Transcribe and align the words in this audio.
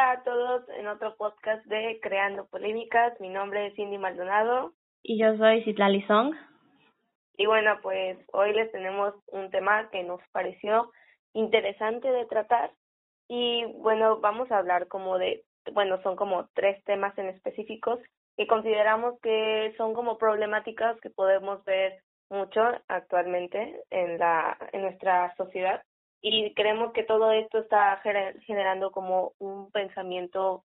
Hola 0.00 0.12
a 0.12 0.22
todos 0.22 0.62
en 0.78 0.88
otro 0.88 1.14
podcast 1.18 1.62
de 1.66 2.00
Creando 2.00 2.46
Polémicas. 2.46 3.20
Mi 3.20 3.28
nombre 3.28 3.66
es 3.66 3.74
Cindy 3.74 3.98
Maldonado. 3.98 4.72
Y 5.02 5.20
yo 5.20 5.36
soy 5.36 5.62
Citlali 5.62 6.00
Song. 6.06 6.34
Y 7.36 7.44
bueno, 7.44 7.76
pues 7.82 8.16
hoy 8.32 8.54
les 8.54 8.72
tenemos 8.72 9.12
un 9.26 9.50
tema 9.50 9.90
que 9.90 10.02
nos 10.02 10.22
pareció 10.32 10.90
interesante 11.34 12.10
de 12.10 12.24
tratar. 12.24 12.70
Y 13.28 13.66
bueno, 13.74 14.20
vamos 14.20 14.50
a 14.50 14.56
hablar 14.56 14.88
como 14.88 15.18
de, 15.18 15.44
bueno, 15.74 16.00
son 16.02 16.16
como 16.16 16.48
tres 16.54 16.82
temas 16.84 17.16
en 17.18 17.26
específicos 17.26 18.00
que 18.38 18.46
consideramos 18.46 19.20
que 19.20 19.74
son 19.76 19.92
como 19.92 20.16
problemáticas 20.16 20.98
que 21.02 21.10
podemos 21.10 21.62
ver 21.66 22.00
mucho 22.30 22.62
actualmente 22.88 23.82
en 23.90 24.18
la 24.18 24.56
en 24.72 24.80
nuestra 24.80 25.34
sociedad 25.36 25.82
y 26.22 26.52
creemos 26.54 26.92
que 26.92 27.02
todo 27.02 27.32
esto 27.32 27.58
está 27.58 28.00
generando 28.46 28.90
como 28.90 29.32
un 29.38 29.70
pensamiento, 29.70 30.64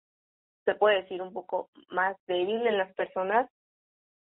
se 0.65 0.75
puede 0.75 1.03
decir, 1.03 1.23
un 1.23 1.33
poco 1.33 1.71
más 1.91 2.17
débil 2.27 2.67
en 2.67 2.79
las 2.79 2.93
personas. 2.95 3.49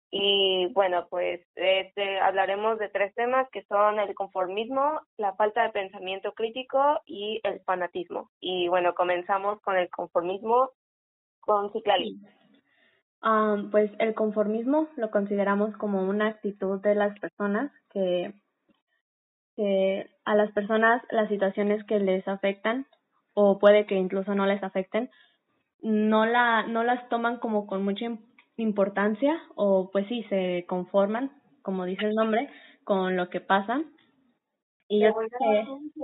Y 0.10 0.68
bueno, 0.74 1.08
pues 1.10 1.42
este, 1.56 2.20
hablaremos 2.20 2.80
de 2.80 2.88
tres 2.90 3.14
temas 3.16 3.50
que 3.52 3.64
son 3.64 4.00
el 4.00 4.14
conformismo, 4.16 5.02
la 5.18 5.34
falta 5.34 5.64
de 5.64 5.72
pensamiento 5.72 6.34
crítico 6.34 7.02
y 7.06 7.42
el 7.44 7.60
fanatismo. 7.62 8.30
Y 8.40 8.70
bueno, 8.70 8.94
comenzamos 8.94 9.60
con 9.62 9.76
el 9.76 9.90
conformismo 9.90 10.72
con 11.42 11.74
Ciclali. 11.74 12.22
Um, 13.24 13.72
pues 13.72 13.92
el 14.00 14.14
conformismo 14.14 14.88
lo 14.96 15.10
consideramos 15.10 15.76
como 15.78 16.08
una 16.08 16.28
actitud 16.28 16.80
de 16.82 16.96
las 16.96 17.20
personas 17.20 17.72
que 17.90 18.34
que 19.58 20.10
a 20.24 20.36
las 20.36 20.52
personas 20.54 21.02
las 21.12 21.28
situaciones 21.28 21.84
que 21.84 22.00
les 22.00 22.26
afectan 22.28 22.86
o 23.34 23.60
puede 23.60 23.86
que 23.86 23.96
incluso 23.96 24.34
no 24.34 24.46
les 24.46 24.64
afecten 24.64 25.10
no 25.82 26.26
la 26.26 26.66
no 26.68 26.84
las 26.84 27.10
toman 27.10 27.38
como 27.40 27.68
con 27.68 27.84
mucha 27.84 28.06
importancia 28.56 29.38
o 29.56 29.90
pues 29.92 30.08
sí 30.08 30.24
se 30.30 30.66
conforman 30.68 31.32
como 31.62 31.84
dice 31.84 32.06
el 32.06 32.16
nombre 32.16 32.50
con 32.86 33.18
lo 33.18 33.30
que 33.30 33.42
pasa. 33.42 33.82
Y 34.88 35.02
yo 35.02 35.14
creo 35.14 35.30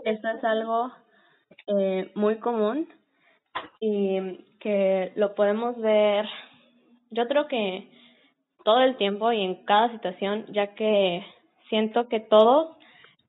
que 0.04 0.12
esto 0.12 0.28
es 0.28 0.44
algo 0.44 0.92
eh, 1.68 2.12
muy 2.16 2.36
común 2.40 2.90
y 3.80 4.44
que 4.60 5.14
lo 5.16 5.36
podemos 5.36 5.80
ver 5.80 6.26
yo 7.12 7.28
creo 7.30 7.48
que 7.48 7.90
todo 8.66 8.82
el 8.82 8.98
tiempo 8.98 9.32
y 9.32 9.42
en 9.42 9.64
cada 9.64 9.90
situación 9.92 10.46
ya 10.50 10.76
que 10.76 11.26
siento 11.70 12.10
que 12.10 12.20
todos 12.20 12.76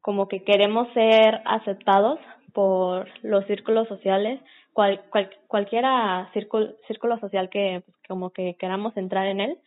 como 0.04 0.28
que 0.28 0.44
queremos 0.44 0.86
ser 0.92 1.40
aceptados 1.46 2.18
por 2.52 3.08
los 3.22 3.46
círculos 3.46 3.88
sociales, 3.88 4.38
cual, 4.74 5.00
cual, 5.08 5.30
cualquiera 5.48 6.28
círculo, 6.34 6.74
círculo 6.86 7.18
social 7.20 7.48
que 7.48 7.82
pues, 7.86 7.96
como 8.06 8.28
que 8.28 8.54
queramos 8.60 8.94
entrar 8.98 9.26
en 9.28 9.40
él, 9.40 9.58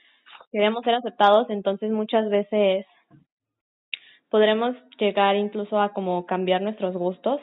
queremos 0.51 0.83
ser 0.83 0.93
aceptados, 0.93 1.49
entonces 1.49 1.89
muchas 1.91 2.29
veces 2.29 2.85
podremos 4.29 4.75
llegar 4.99 5.35
incluso 5.37 5.81
a 5.81 5.91
como 5.91 6.27
cambiar 6.27 6.61
nuestros 6.61 6.95
gustos 6.95 7.41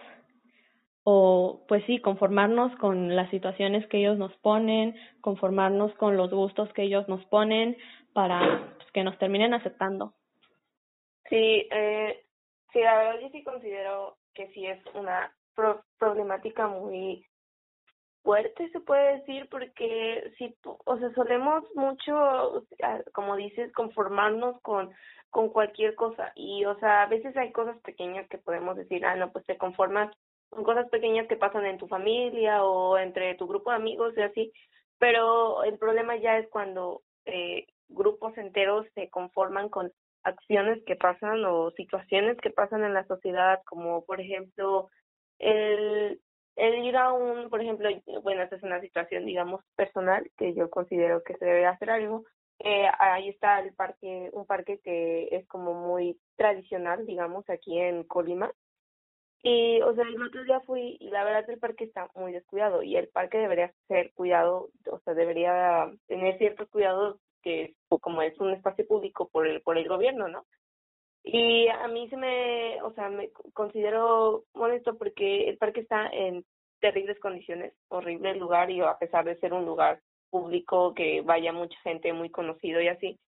o 1.03 1.65
pues 1.67 1.83
sí, 1.87 1.99
conformarnos 1.99 2.77
con 2.77 3.17
las 3.17 3.29
situaciones 3.31 3.85
que 3.89 3.99
ellos 3.99 4.19
nos 4.19 4.33
ponen, 4.37 4.95
conformarnos 5.21 5.93
con 5.95 6.17
los 6.17 6.31
gustos 6.31 6.73
que 6.75 6.85
ellos 6.85 7.09
nos 7.09 7.25
ponen 7.25 7.77
para 8.13 8.73
pues, 8.77 8.89
que 8.93 9.03
nos 9.03 9.19
terminen 9.19 9.53
aceptando. 9.53 10.15
Sí, 11.29 11.67
eh, 11.73 12.24
Sí, 12.75 12.81
la 12.83 12.99
verdad 12.99 13.21
yo 13.23 13.31
sí 13.31 13.43
considero 13.43 14.19
que 14.35 14.49
sí 14.49 14.67
es 14.67 14.79
una 14.95 15.35
problemática 15.99 16.67
muy 16.67 17.25
fuerte, 18.23 18.69
se 18.71 18.81
puede 18.81 19.19
decir, 19.19 19.49
porque 19.51 20.35
si, 20.37 20.55
o 20.65 20.99
sea, 20.99 21.15
solemos 21.15 21.65
mucho, 21.75 22.67
como 23.13 23.37
dices, 23.37 23.73
conformarnos 23.73 24.61
con 24.61 24.93
con 25.35 25.49
cualquier 25.49 25.97
cosa. 25.97 26.31
Y, 26.37 26.65
o 26.65 26.79
sea, 26.79 27.03
a 27.03 27.07
veces 27.07 27.37
hay 27.37 27.51
cosas 27.51 27.77
pequeñas 27.81 28.29
que 28.29 28.39
podemos 28.39 28.77
decir, 28.77 29.05
ah, 29.05 29.17
no, 29.17 29.33
pues 29.33 29.45
te 29.47 29.59
conformas 29.59 30.15
con 30.49 30.63
cosas 30.63 30.89
pequeñas 30.91 31.27
que 31.27 31.37
pasan 31.37 31.67
en 31.67 31.77
tu 31.77 31.89
familia 31.89 32.63
o 32.63 32.97
entre 32.99 33.35
tu 33.35 33.49
grupo 33.49 33.71
de 33.71 33.77
amigos 33.77 34.15
y 34.17 34.21
así, 34.21 34.53
pero 34.99 35.65
el 35.65 35.77
problema 35.77 36.15
ya 36.15 36.39
es 36.39 36.49
cuando 36.51 37.03
eh, 37.25 37.67
grupos 37.89 38.39
enteros 38.39 38.87
se 38.95 39.11
conforman 39.11 39.69
con 39.71 39.93
acciones 40.25 40.83
que 40.85 40.97
pasan 40.97 41.45
o 41.45 41.71
situaciones 41.73 42.39
que 42.39 42.51
pasan 42.51 42.85
en 42.85 42.95
la 42.95 43.07
sociedad, 43.07 43.61
como 43.67 44.05
por 44.05 44.21
ejemplo 44.21 44.91
el, 45.39 46.21
el 46.57 46.85
ir 46.85 46.97
a 46.97 47.13
un, 47.13 47.51
por 47.51 47.61
ejemplo, 47.61 47.89
bueno, 48.23 48.43
esta 48.43 48.57
es 48.57 48.63
una 48.63 48.81
situación, 48.81 49.27
digamos, 49.27 49.61
personal, 49.77 50.31
que 50.37 50.55
yo 50.55 50.71
considero 50.71 51.23
que 51.23 51.37
se 51.37 51.45
debe 51.45 51.67
hacer 51.67 51.91
algo. 51.91 52.25
Eh, 52.61 52.87
ahí 52.99 53.29
está 53.29 53.61
el 53.61 53.75
parque, 53.75 54.31
un 54.33 54.47
parque 54.47 54.79
que 54.83 55.29
es 55.33 55.47
como 55.49 55.75
muy 55.75 56.19
tradicional, 56.37 57.05
digamos, 57.07 57.49
aquí 57.51 57.79
en 57.79 58.05
Colima. 58.05 58.53
Y, 59.43 59.83
o 59.83 59.95
sea, 59.95 60.05
el 60.05 60.23
otro 60.23 60.43
día 60.45 60.61
fui 60.61 60.97
y 61.01 61.11
la 61.11 61.23
verdad 61.23 61.51
el 61.51 61.59
parque 61.59 61.85
está 61.85 62.09
muy 62.15 62.33
descuidado 62.33 62.83
y 62.83 62.97
el 62.97 63.09
parque 63.09 63.37
debería 63.39 63.75
ser 63.89 64.13
cuidado, 64.15 64.71
o 64.91 64.99
sea, 65.01 65.13
debería 65.13 65.93
tener 66.07 66.39
ciertos 66.39 66.69
cuidados 66.71 67.19
que 67.45 67.75
como 68.01 68.23
es 68.23 68.39
un 68.41 68.53
espacio 68.53 68.87
público 68.87 69.29
por 69.29 69.47
el 69.47 69.61
por 69.61 69.79
el 69.79 69.87
gobierno, 69.87 70.27
¿no? 70.29 70.47
Y 71.23 71.69
a 71.69 71.89
mí 71.89 72.09
se 72.11 72.17
me, 72.17 72.83
o 72.83 72.93
sea, 72.93 73.09
me 73.09 73.31
considero 73.55 74.45
molesto 74.55 74.97
porque 74.99 75.49
el 75.49 75.57
parque 75.57 75.81
está 75.81 76.09
en 76.09 76.45
terribles 76.81 77.19
condiciones, 77.21 77.73
horrible 77.89 78.35
lugar 78.35 78.71
y 78.71 78.81
a 78.81 78.99
pesar 78.99 79.25
de 79.25 79.39
ser 79.39 79.55
un 79.55 79.65
lugar 79.65 80.01
público 80.31 80.95
que 80.95 81.23
vaya 81.23 81.53
mucha 81.53 81.79
gente 81.81 82.13
muy 82.13 82.31
conocido 82.31 82.81
y 82.81 82.89
así. 82.89 83.19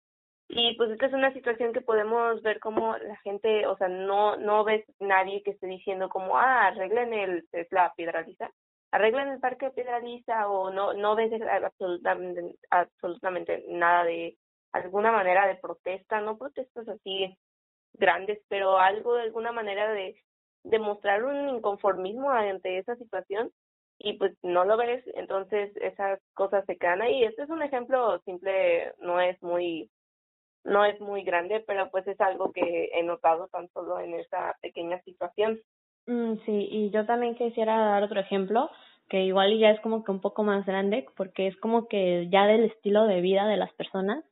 Y 0.48 0.76
pues 0.76 0.90
esta 0.90 1.06
es 1.06 1.12
una 1.12 1.32
situación 1.32 1.72
que 1.72 1.80
podemos 1.80 2.42
ver 2.42 2.60
como 2.60 2.96
la 2.98 3.16
gente, 3.18 3.66
o 3.66 3.76
sea, 3.76 3.88
no 3.88 4.36
no 4.36 4.64
ves 4.64 4.84
nadie 5.00 5.42
que 5.42 5.52
esté 5.52 5.66
diciendo 5.66 6.08
como, 6.08 6.36
ah, 6.36 6.66
arreglen 6.66 7.14
el, 7.14 7.48
la 7.70 7.92
piedraliza 7.96 8.50
arreglen 8.90 9.28
el 9.28 9.40
parque 9.40 9.66
de 9.66 9.72
Piedra 9.72 10.48
o 10.48 10.70
no 10.70 10.94
no 10.94 11.16
ves 11.16 11.32
absolutamente 11.42 12.56
absolutamente 12.70 13.64
nada 13.68 14.04
de 14.04 14.36
alguna 14.72 15.12
manera 15.12 15.46
de 15.46 15.56
protesta, 15.56 16.20
no 16.20 16.38
protestas 16.38 16.88
así 16.88 17.36
grandes, 17.94 18.40
pero 18.48 18.78
algo 18.78 19.14
de 19.14 19.22
alguna 19.22 19.52
manera 19.52 19.90
de 19.92 20.16
demostrar 20.64 21.24
un 21.24 21.48
inconformismo 21.48 22.30
ante 22.30 22.78
esa 22.78 22.96
situación 22.96 23.50
y 23.98 24.14
pues 24.14 24.36
no 24.42 24.64
lo 24.64 24.76
ves, 24.76 25.04
entonces 25.14 25.74
esas 25.76 26.20
cosas 26.34 26.64
se 26.66 26.76
quedan 26.76 27.02
ahí. 27.02 27.24
Este 27.24 27.42
es 27.42 27.50
un 27.50 27.62
ejemplo 27.62 28.20
simple, 28.24 28.92
no 28.98 29.20
es 29.20 29.40
muy 29.42 29.90
no 30.64 30.84
es 30.84 31.00
muy 31.00 31.22
grande, 31.22 31.62
pero 31.66 31.90
pues 31.90 32.06
es 32.08 32.20
algo 32.20 32.52
que 32.52 32.90
he 32.92 33.02
notado 33.04 33.46
tan 33.48 33.68
solo 33.70 34.00
en 34.00 34.14
esa 34.14 34.56
pequeña 34.60 35.00
situación. 35.02 35.60
Mm, 36.06 36.34
sí, 36.46 36.68
y 36.70 36.90
yo 36.90 37.04
también 37.04 37.34
quisiera 37.34 37.78
dar 37.78 38.02
otro 38.02 38.20
ejemplo 38.20 38.70
que 39.08 39.24
igual 39.24 39.58
ya 39.58 39.70
es 39.70 39.80
como 39.80 40.04
que 40.04 40.12
un 40.12 40.20
poco 40.20 40.42
más 40.44 40.64
grande 40.66 41.06
porque 41.16 41.46
es 41.48 41.56
como 41.58 41.88
que 41.88 42.28
ya 42.30 42.46
del 42.46 42.64
estilo 42.64 43.04
de 43.06 43.20
vida 43.20 43.46
de 43.46 43.56
las 43.56 43.72
personas 43.74 44.24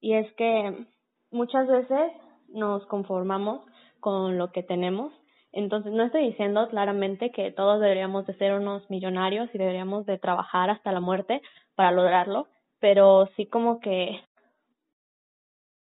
y 0.00 0.14
es 0.14 0.32
que 0.34 0.86
muchas 1.30 1.68
veces 1.68 2.12
nos 2.48 2.84
conformamos 2.86 3.64
con 4.00 4.36
lo 4.38 4.50
que 4.52 4.62
tenemos. 4.62 5.12
Entonces 5.52 5.92
no 5.92 6.04
estoy 6.04 6.26
diciendo 6.28 6.68
claramente 6.68 7.30
que 7.30 7.52
todos 7.52 7.80
deberíamos 7.80 8.26
de 8.26 8.34
ser 8.34 8.54
unos 8.54 8.88
millonarios 8.90 9.48
y 9.54 9.58
deberíamos 9.58 10.06
de 10.06 10.18
trabajar 10.18 10.70
hasta 10.70 10.92
la 10.92 11.00
muerte 11.00 11.40
para 11.76 11.92
lograrlo, 11.92 12.48
pero 12.80 13.28
sí 13.36 13.46
como 13.46 13.80
que 13.80 14.20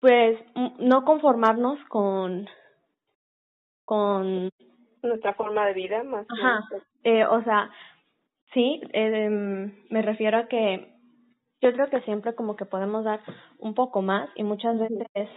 pues 0.00 0.38
no 0.78 1.04
conformarnos 1.04 1.78
con 1.88 2.46
con 3.86 4.50
nuestra 5.04 5.34
forma 5.34 5.66
de 5.66 5.74
vida 5.74 6.02
más 6.02 6.26
Ajá. 6.30 6.60
Eh, 7.02 7.24
o 7.26 7.42
sea, 7.42 7.70
sí, 8.52 8.80
eh, 8.92 9.28
me 9.90 10.02
refiero 10.02 10.38
a 10.38 10.48
que 10.48 10.94
yo 11.60 11.72
creo 11.72 11.88
que 11.88 12.00
siempre 12.02 12.34
como 12.34 12.56
que 12.56 12.66
podemos 12.66 13.04
dar 13.04 13.20
un 13.58 13.74
poco 13.74 14.02
más 14.02 14.28
y 14.34 14.44
muchas 14.44 14.78
veces 14.78 15.28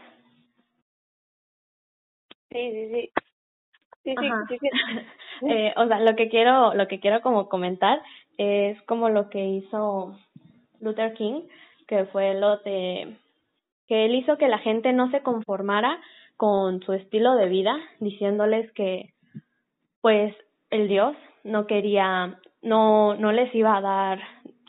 sí 2.50 2.72
sí 2.72 2.90
sí. 2.92 3.12
Sí 4.04 4.16
sí, 4.18 4.58
sí, 4.60 4.70
eh, 5.50 5.74
o 5.76 5.88
sea 5.88 6.00
lo 6.00 6.16
que 6.16 6.30
quiero 6.30 6.74
lo 6.74 6.88
que 6.88 7.00
quiero 7.00 7.22
como 7.22 7.50
comentar 7.50 8.02
es 8.38 8.82
como 8.84 9.10
lo 9.10 9.30
que 9.30 9.46
hizo 9.46 10.18
Luther 10.80 11.14
King 11.14 11.44
que 11.88 12.06
fue 12.06 12.34
lo 12.34 12.58
de 12.58 13.18
que 13.88 14.06
él 14.06 14.16
hizo 14.16 14.38
que 14.38 14.48
la 14.48 14.60
gente 14.60 14.92
no 14.94 15.10
se 15.12 15.22
conformara 15.22 16.00
con 16.36 16.82
su 16.84 16.94
estilo 16.94 17.36
de 17.36 17.48
vida 17.48 17.78
diciéndoles 18.00 18.72
que 18.74 19.14
pues 20.02 20.36
el 20.70 20.88
Dios 20.88 21.16
no 21.44 21.68
quería, 21.68 22.40
no, 22.62 23.16
no 23.16 23.32
les 23.32 23.54
iba 23.56 23.78
a 23.78 23.82
dar 23.82 24.20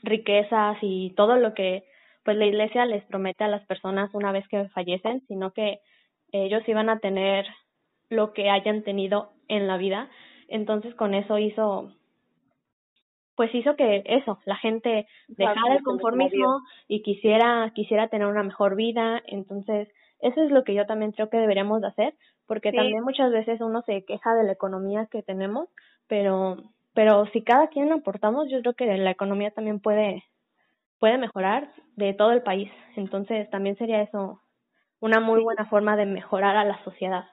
riquezas 0.02 0.78
y 0.82 1.10
todo 1.16 1.36
lo 1.36 1.54
que 1.54 1.84
pues 2.24 2.36
la 2.36 2.46
iglesia 2.46 2.84
les 2.84 3.04
promete 3.04 3.44
a 3.44 3.48
las 3.48 3.64
personas 3.66 4.10
una 4.14 4.32
vez 4.32 4.46
que 4.48 4.68
fallecen, 4.68 5.22
sino 5.28 5.52
que 5.52 5.80
ellos 6.30 6.62
iban 6.68 6.90
a 6.90 6.98
tener 6.98 7.46
lo 8.10 8.32
que 8.32 8.50
hayan 8.50 8.82
tenido 8.82 9.32
en 9.48 9.66
la 9.66 9.76
vida. 9.78 10.10
Entonces 10.48 10.94
con 10.94 11.14
eso 11.14 11.38
hizo 11.38 11.90
pues 13.38 13.54
hizo 13.54 13.76
que 13.76 14.02
eso, 14.04 14.40
la 14.46 14.56
gente 14.56 15.06
dejara 15.28 15.76
el 15.76 15.84
conformismo 15.84 16.60
y 16.88 17.02
quisiera, 17.02 17.70
quisiera 17.72 18.08
tener 18.08 18.26
una 18.26 18.42
mejor 18.42 18.74
vida. 18.74 19.22
Entonces, 19.26 19.88
eso 20.18 20.42
es 20.42 20.50
lo 20.50 20.64
que 20.64 20.74
yo 20.74 20.86
también 20.86 21.12
creo 21.12 21.30
que 21.30 21.36
deberíamos 21.36 21.80
de 21.80 21.86
hacer, 21.86 22.14
porque 22.48 22.72
también 22.72 23.04
muchas 23.04 23.30
veces 23.30 23.60
uno 23.60 23.82
se 23.82 24.04
queja 24.04 24.34
de 24.34 24.42
la 24.42 24.52
economía 24.52 25.06
que 25.06 25.22
tenemos, 25.22 25.68
pero, 26.08 26.56
pero 26.94 27.26
si 27.26 27.42
cada 27.42 27.68
quien 27.68 27.92
aportamos, 27.92 28.48
yo 28.50 28.60
creo 28.62 28.74
que 28.74 28.86
la 28.96 29.10
economía 29.10 29.50
también 29.50 29.80
puede, 29.80 30.24
puede 30.98 31.18
mejorar 31.18 31.70
de 31.94 32.14
todo 32.14 32.32
el 32.32 32.42
país. 32.42 32.72
Entonces, 32.96 33.48
también 33.50 33.76
sería 33.76 34.02
eso 34.02 34.40
una 34.98 35.20
muy 35.20 35.42
buena 35.42 35.66
forma 35.66 35.94
de 35.96 36.06
mejorar 36.06 36.56
a 36.56 36.64
la 36.64 36.82
sociedad. 36.84 37.26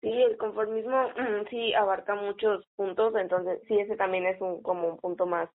Sí, 0.00 0.10
el 0.10 0.36
conformismo 0.36 0.96
sí 1.50 1.72
abarca 1.74 2.16
muchos 2.16 2.66
puntos, 2.74 3.14
entonces 3.14 3.60
sí, 3.68 3.78
ese 3.78 3.96
también 3.96 4.26
es 4.26 4.40
un 4.40 4.62
como 4.62 4.88
un 4.88 4.98
punto 4.98 5.26
más 5.26 5.48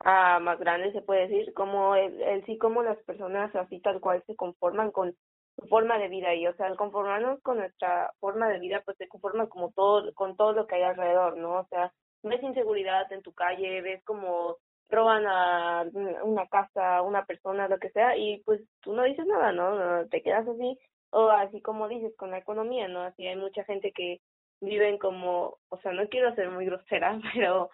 ah, 0.00 0.40
más 0.40 0.58
grande, 0.58 0.92
se 0.92 1.02
puede 1.02 1.28
decir, 1.28 1.54
como 1.54 1.94
el, 1.94 2.20
el 2.20 2.44
sí, 2.46 2.58
como 2.58 2.82
las 2.82 2.98
personas 3.04 3.54
así 3.54 3.80
tal 3.80 4.00
cual 4.00 4.22
se 4.26 4.34
conforman 4.34 4.90
con 4.90 5.14
su 5.56 5.66
forma 5.68 5.98
de 5.98 6.08
vida 6.08 6.34
y, 6.34 6.46
o 6.46 6.54
sea, 6.54 6.66
al 6.66 6.76
conformarnos 6.76 7.40
con 7.42 7.58
nuestra 7.58 8.12
forma 8.20 8.48
de 8.48 8.58
vida, 8.58 8.82
pues 8.84 8.96
se 8.98 9.08
conforma 9.08 9.48
como 9.48 9.72
todo, 9.72 10.12
con 10.14 10.36
todo 10.36 10.52
lo 10.52 10.66
que 10.66 10.76
hay 10.76 10.82
alrededor, 10.82 11.36
¿no? 11.36 11.60
O 11.60 11.66
sea, 11.68 11.92
ves 12.22 12.42
inseguridad 12.42 13.10
en 13.12 13.22
tu 13.22 13.32
calle, 13.32 13.82
ves 13.82 14.02
como 14.04 14.56
roban 14.90 15.26
a 15.26 15.84
una 16.22 16.46
casa, 16.48 17.02
una 17.02 17.24
persona, 17.24 17.68
lo 17.68 17.78
que 17.78 17.90
sea, 17.90 18.16
y 18.16 18.42
pues 18.44 18.60
tú 18.80 18.92
no 18.92 19.04
dices 19.04 19.26
nada, 19.26 19.52
¿no? 19.52 20.06
Te 20.08 20.22
quedas 20.22 20.46
así 20.46 20.78
o 21.10 21.30
así 21.30 21.60
como 21.62 21.88
dices 21.88 22.14
con 22.16 22.30
la 22.30 22.38
economía, 22.38 22.88
¿no? 22.88 23.02
Así 23.02 23.26
hay 23.26 23.36
mucha 23.36 23.64
gente 23.64 23.92
que 23.92 24.20
viven 24.60 24.98
como, 24.98 25.58
o 25.68 25.78
sea, 25.78 25.92
no 25.92 26.08
quiero 26.08 26.34
ser 26.34 26.50
muy 26.50 26.66
grosera, 26.66 27.18
pero 27.34 27.70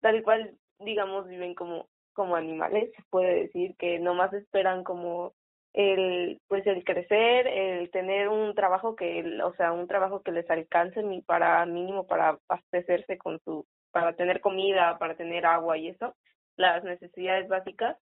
tal 0.00 0.22
cual, 0.22 0.56
digamos, 0.78 1.26
viven 1.28 1.54
como 1.54 1.86
como 2.12 2.36
animales, 2.36 2.90
se 2.94 3.02
puede 3.08 3.44
decir 3.44 3.76
que 3.78 3.98
nomás 3.98 4.32
esperan 4.32 4.84
como 4.84 5.32
el 5.72 6.40
pues 6.48 6.66
el 6.66 6.84
crecer, 6.84 7.46
el 7.46 7.90
tener 7.90 8.28
un 8.28 8.54
trabajo 8.54 8.96
que, 8.96 9.40
o 9.42 9.54
sea, 9.54 9.72
un 9.72 9.86
trabajo 9.86 10.22
que 10.22 10.32
les 10.32 10.48
alcance 10.50 11.02
para 11.26 11.64
mínimo 11.66 12.06
para 12.06 12.38
abastecerse 12.48 13.18
con 13.18 13.40
su 13.44 13.66
para 13.92 14.14
tener 14.14 14.40
comida, 14.40 14.98
para 14.98 15.16
tener 15.16 15.46
agua 15.46 15.78
y 15.78 15.88
eso, 15.88 16.14
las 16.56 16.84
necesidades 16.84 17.48
básicas. 17.48 17.96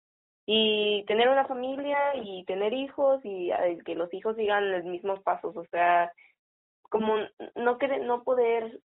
Y 0.46 1.04
tener 1.06 1.30
una 1.30 1.46
familia 1.46 1.98
y 2.16 2.44
tener 2.44 2.74
hijos 2.74 3.20
y 3.24 3.50
que 3.86 3.94
los 3.94 4.12
hijos 4.12 4.36
sigan 4.36 4.72
los 4.72 4.84
mismos 4.84 5.22
pasos, 5.22 5.56
o 5.56 5.64
sea, 5.70 6.12
como 6.82 7.16
no 7.54 7.78
querer, 7.78 8.02
no 8.02 8.24
poder 8.24 8.78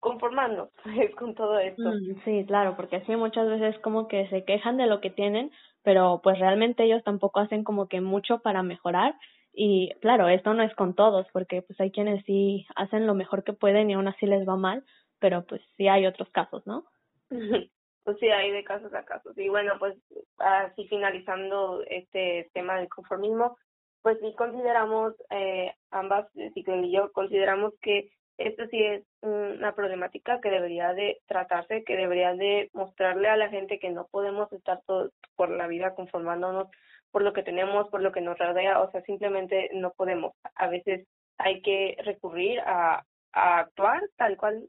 conformarnos 0.00 0.70
con 1.18 1.34
todo 1.34 1.58
esto. 1.58 1.92
Sí, 2.24 2.44
claro, 2.46 2.74
porque 2.76 2.96
así 2.96 3.14
muchas 3.16 3.48
veces 3.48 3.78
como 3.80 4.08
que 4.08 4.28
se 4.28 4.44
quejan 4.44 4.76
de 4.76 4.86
lo 4.86 5.00
que 5.00 5.10
tienen, 5.10 5.52
pero 5.82 6.20
pues 6.22 6.38
realmente 6.38 6.84
ellos 6.84 7.04
tampoco 7.04 7.40
hacen 7.40 7.64
como 7.64 7.88
que 7.88 8.00
mucho 8.00 8.40
para 8.40 8.62
mejorar 8.62 9.14
y 9.52 9.92
claro, 10.00 10.28
esto 10.28 10.54
no 10.54 10.62
es 10.62 10.74
con 10.74 10.94
todos, 10.94 11.26
porque 11.32 11.62
pues 11.62 11.80
hay 11.80 11.90
quienes 11.90 12.24
sí 12.24 12.66
hacen 12.76 13.06
lo 13.06 13.14
mejor 13.14 13.44
que 13.44 13.52
pueden 13.52 13.90
y 13.90 13.94
aún 13.94 14.08
así 14.08 14.26
les 14.26 14.48
va 14.48 14.56
mal, 14.56 14.84
pero 15.18 15.44
pues 15.44 15.60
sí 15.76 15.88
hay 15.88 16.06
otros 16.06 16.28
casos, 16.30 16.66
¿no? 16.66 16.84
pues 18.04 18.18
sí, 18.18 18.28
hay 18.28 18.50
de 18.52 18.64
casos 18.64 18.92
a 18.94 19.04
casos. 19.04 19.36
Y 19.36 19.48
bueno, 19.48 19.74
pues 19.78 19.96
así 20.38 20.86
finalizando 20.88 21.82
este 21.88 22.50
tema 22.54 22.78
del 22.78 22.88
conformismo, 22.88 23.56
pues 24.02 24.18
sí 24.20 24.32
consideramos, 24.36 25.14
eh, 25.30 25.74
ambas, 25.90 26.26
Ciclo 26.54 26.76
y 26.82 26.92
yo, 26.92 27.12
consideramos 27.12 27.74
que 27.82 28.10
esto 28.40 28.66
sí 28.70 28.82
es 28.82 29.04
una 29.20 29.74
problemática 29.74 30.40
que 30.40 30.50
debería 30.50 30.94
de 30.94 31.20
tratarse, 31.26 31.84
que 31.84 31.96
debería 31.96 32.34
de 32.34 32.70
mostrarle 32.72 33.28
a 33.28 33.36
la 33.36 33.50
gente 33.50 33.78
que 33.78 33.90
no 33.90 34.06
podemos 34.10 34.50
estar 34.52 34.80
todos 34.86 35.12
por 35.36 35.50
la 35.50 35.66
vida 35.66 35.94
conformándonos 35.94 36.68
por 37.10 37.22
lo 37.22 37.32
que 37.32 37.42
tenemos, 37.42 37.88
por 37.90 38.00
lo 38.00 38.12
que 38.12 38.22
nos 38.22 38.38
rodea, 38.38 38.80
o 38.80 38.90
sea, 38.90 39.02
simplemente 39.02 39.68
no 39.74 39.92
podemos. 39.92 40.32
A 40.54 40.68
veces 40.68 41.06
hay 41.38 41.60
que 41.60 41.96
recurrir 42.02 42.60
a, 42.60 43.04
a 43.32 43.58
actuar 43.58 44.00
tal 44.16 44.36
cual. 44.36 44.66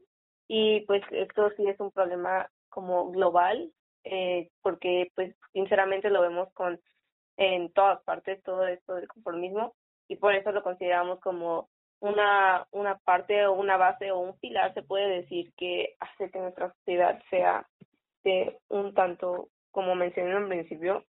Y 0.48 0.80
pues 0.82 1.02
esto 1.10 1.50
sí 1.56 1.66
es 1.66 1.80
un 1.80 1.92
problema 1.92 2.50
como 2.68 3.10
global, 3.10 3.72
eh, 4.04 4.50
porque 4.60 5.10
pues 5.14 5.34
sinceramente 5.52 6.10
lo 6.10 6.20
vemos 6.20 6.52
con 6.52 6.78
en 7.38 7.72
todas 7.72 8.02
partes 8.02 8.42
todo 8.42 8.66
esto 8.66 8.96
del 8.96 9.08
conformismo. 9.08 9.74
Y 10.08 10.16
por 10.16 10.34
eso 10.34 10.52
lo 10.52 10.62
consideramos 10.62 11.20
como 11.20 11.70
una 12.02 12.66
una 12.72 12.98
parte 12.98 13.46
o 13.46 13.52
una 13.52 13.76
base 13.76 14.10
o 14.10 14.18
un 14.18 14.38
pilar 14.38 14.74
se 14.74 14.82
puede 14.82 15.08
decir 15.22 15.52
que 15.56 15.96
hace 16.00 16.30
que 16.30 16.38
nuestra 16.38 16.72
sociedad 16.74 17.20
sea 17.30 17.66
de 18.24 18.58
un 18.68 18.92
tanto 18.94 19.48
como 19.70 19.94
mencioné 19.94 20.36
en 20.36 20.48
principio 20.48 21.04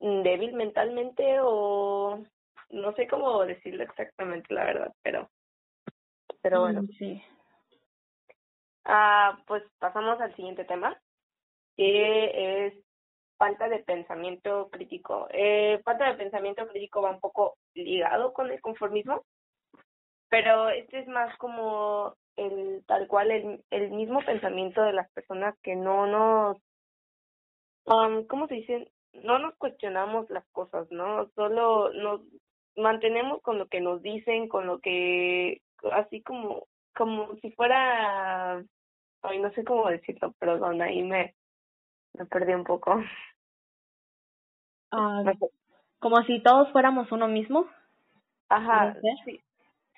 débil 0.00 0.54
mentalmente 0.54 1.38
o 1.42 2.24
no 2.70 2.92
sé 2.94 3.06
cómo 3.06 3.44
decirlo 3.44 3.82
exactamente 3.84 4.54
la 4.54 4.64
verdad 4.64 4.92
pero 5.02 5.28
pero 6.42 6.60
bueno. 6.60 6.82
mm, 6.82 6.88
sí. 6.98 7.22
Ah, 8.84 9.38
pues 9.46 9.62
pasamos 9.78 10.20
al 10.20 10.34
siguiente 10.36 10.64
tema, 10.64 10.98
que 11.76 12.66
es 12.66 12.74
falta 13.36 13.68
de 13.68 13.80
pensamiento 13.80 14.68
crítico. 14.70 15.28
Eh, 15.30 15.80
falta 15.84 16.08
de 16.10 16.16
pensamiento 16.16 16.66
crítico 16.68 17.02
va 17.02 17.10
un 17.10 17.20
poco 17.20 17.56
ligado 17.74 18.32
con 18.32 18.50
el 18.50 18.60
conformismo, 18.60 19.24
pero 20.30 20.70
este 20.70 21.00
es 21.00 21.08
más 21.08 21.36
como 21.38 22.14
el 22.36 22.82
tal 22.86 23.06
cual 23.08 23.30
el, 23.30 23.64
el 23.70 23.90
mismo 23.90 24.20
pensamiento 24.24 24.82
de 24.82 24.94
las 24.94 25.10
personas 25.10 25.54
que 25.62 25.76
no 25.76 26.06
nos, 26.06 26.56
um, 27.84 28.26
¿cómo 28.26 28.46
se 28.46 28.54
dice? 28.54 28.90
No 29.12 29.38
nos 29.38 29.54
cuestionamos 29.56 30.30
las 30.30 30.46
cosas, 30.52 30.90
¿no? 30.90 31.28
Solo 31.34 31.92
nos 31.92 32.22
mantenemos 32.76 33.42
con 33.42 33.58
lo 33.58 33.66
que 33.66 33.80
nos 33.80 34.00
dicen, 34.00 34.48
con 34.48 34.66
lo 34.66 34.78
que, 34.78 35.60
así 35.92 36.22
como 36.22 36.66
como 36.96 37.34
si 37.36 37.50
fuera, 37.52 38.62
ay, 39.22 39.38
no 39.38 39.50
sé 39.52 39.64
cómo 39.64 39.88
decirlo, 39.88 40.32
perdón, 40.32 40.82
ahí 40.82 41.02
me, 41.02 41.34
me 42.14 42.26
perdí 42.26 42.52
un 42.52 42.64
poco. 42.64 43.02
Ah, 44.90 45.22
como 45.98 46.22
si 46.24 46.42
todos 46.42 46.70
fuéramos 46.72 47.10
uno 47.12 47.28
mismo. 47.28 47.66
Ajá, 48.48 48.96
sí, 49.24 49.40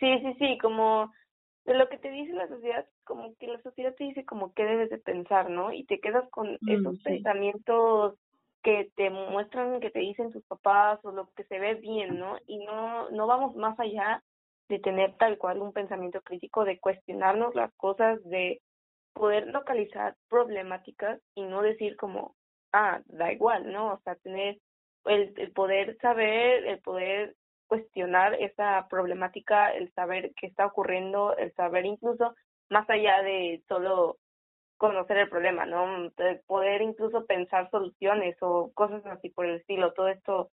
sí, 0.02 0.18
sí, 0.18 0.34
sí, 0.38 0.58
como 0.58 1.12
de 1.64 1.74
lo 1.74 1.88
que 1.88 1.96
te 1.96 2.10
dice 2.10 2.32
la 2.32 2.48
sociedad, 2.48 2.84
como 3.04 3.36
que 3.36 3.46
la 3.46 3.62
sociedad 3.62 3.94
te 3.94 4.04
dice 4.04 4.24
como 4.24 4.52
que 4.52 4.64
debes 4.64 4.90
de 4.90 4.98
pensar, 4.98 5.48
¿no? 5.48 5.72
Y 5.72 5.84
te 5.84 6.00
quedas 6.00 6.28
con 6.30 6.58
mm, 6.60 6.70
esos 6.70 7.00
pensamientos 7.02 8.18
que 8.64 8.90
te 8.96 9.10
muestran, 9.10 9.80
que 9.80 9.90
te 9.90 10.00
dicen 10.00 10.32
tus 10.32 10.44
papás 10.44 10.98
o 11.04 11.12
lo 11.12 11.30
que 11.36 11.44
se 11.44 11.60
ve 11.60 11.74
bien, 11.74 12.18
¿no? 12.18 12.36
Y 12.46 12.64
no, 12.64 13.10
no 13.10 13.26
vamos 13.28 13.54
más 13.54 13.78
allá 13.78 14.22
de 14.68 14.80
tener 14.80 15.16
tal 15.18 15.38
cual 15.38 15.60
un 15.60 15.72
pensamiento 15.72 16.20
crítico, 16.22 16.64
de 16.64 16.80
cuestionarnos 16.80 17.54
las 17.54 17.72
cosas, 17.74 18.22
de 18.24 18.60
poder 19.12 19.46
localizar 19.48 20.16
problemáticas 20.28 21.20
y 21.36 21.42
no 21.42 21.62
decir 21.62 21.96
como, 21.96 22.34
ah, 22.72 23.00
da 23.06 23.32
igual, 23.32 23.72
¿no? 23.72 23.94
O 23.94 24.00
sea, 24.02 24.16
tener 24.16 24.58
el, 25.04 25.32
el 25.36 25.52
poder 25.52 25.96
saber, 25.98 26.66
el 26.66 26.80
poder 26.80 27.36
cuestionar 27.72 28.34
esa 28.34 28.86
problemática, 28.90 29.72
el 29.72 29.90
saber 29.94 30.32
qué 30.36 30.46
está 30.46 30.66
ocurriendo, 30.66 31.34
el 31.38 31.54
saber 31.54 31.86
incluso 31.86 32.34
más 32.68 32.88
allá 32.90 33.22
de 33.22 33.62
solo 33.66 34.18
conocer 34.76 35.16
el 35.16 35.30
problema, 35.30 35.64
¿no? 35.64 36.10
El 36.18 36.40
poder 36.40 36.82
incluso 36.82 37.24
pensar 37.24 37.70
soluciones 37.70 38.36
o 38.42 38.70
cosas 38.74 39.06
así 39.06 39.30
por 39.30 39.46
el 39.46 39.56
estilo. 39.56 39.94
Todo 39.94 40.08
esto 40.08 40.50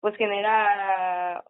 pues 0.00 0.14
genera 0.18 1.42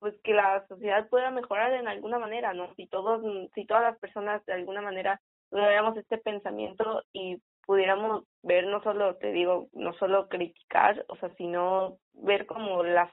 pues 0.00 0.16
que 0.24 0.34
la 0.34 0.66
sociedad 0.66 1.08
pueda 1.08 1.30
mejorar 1.30 1.72
en 1.74 1.86
alguna 1.86 2.18
manera, 2.18 2.52
¿no? 2.52 2.74
Si 2.74 2.88
todos, 2.88 3.22
si 3.54 3.66
todas 3.66 3.84
las 3.84 3.98
personas 4.00 4.44
de 4.46 4.54
alguna 4.54 4.82
manera 4.82 5.20
tuviéramos 5.50 5.96
este 5.96 6.18
pensamiento 6.18 7.04
y 7.12 7.40
pudiéramos 7.64 8.24
ver 8.42 8.66
no 8.66 8.82
solo, 8.82 9.14
te 9.18 9.30
digo, 9.30 9.68
no 9.72 9.92
solo 9.98 10.28
criticar, 10.28 11.04
o 11.06 11.14
sea, 11.14 11.32
sino 11.36 11.98
ver 12.12 12.46
como 12.46 12.82
las 12.82 13.12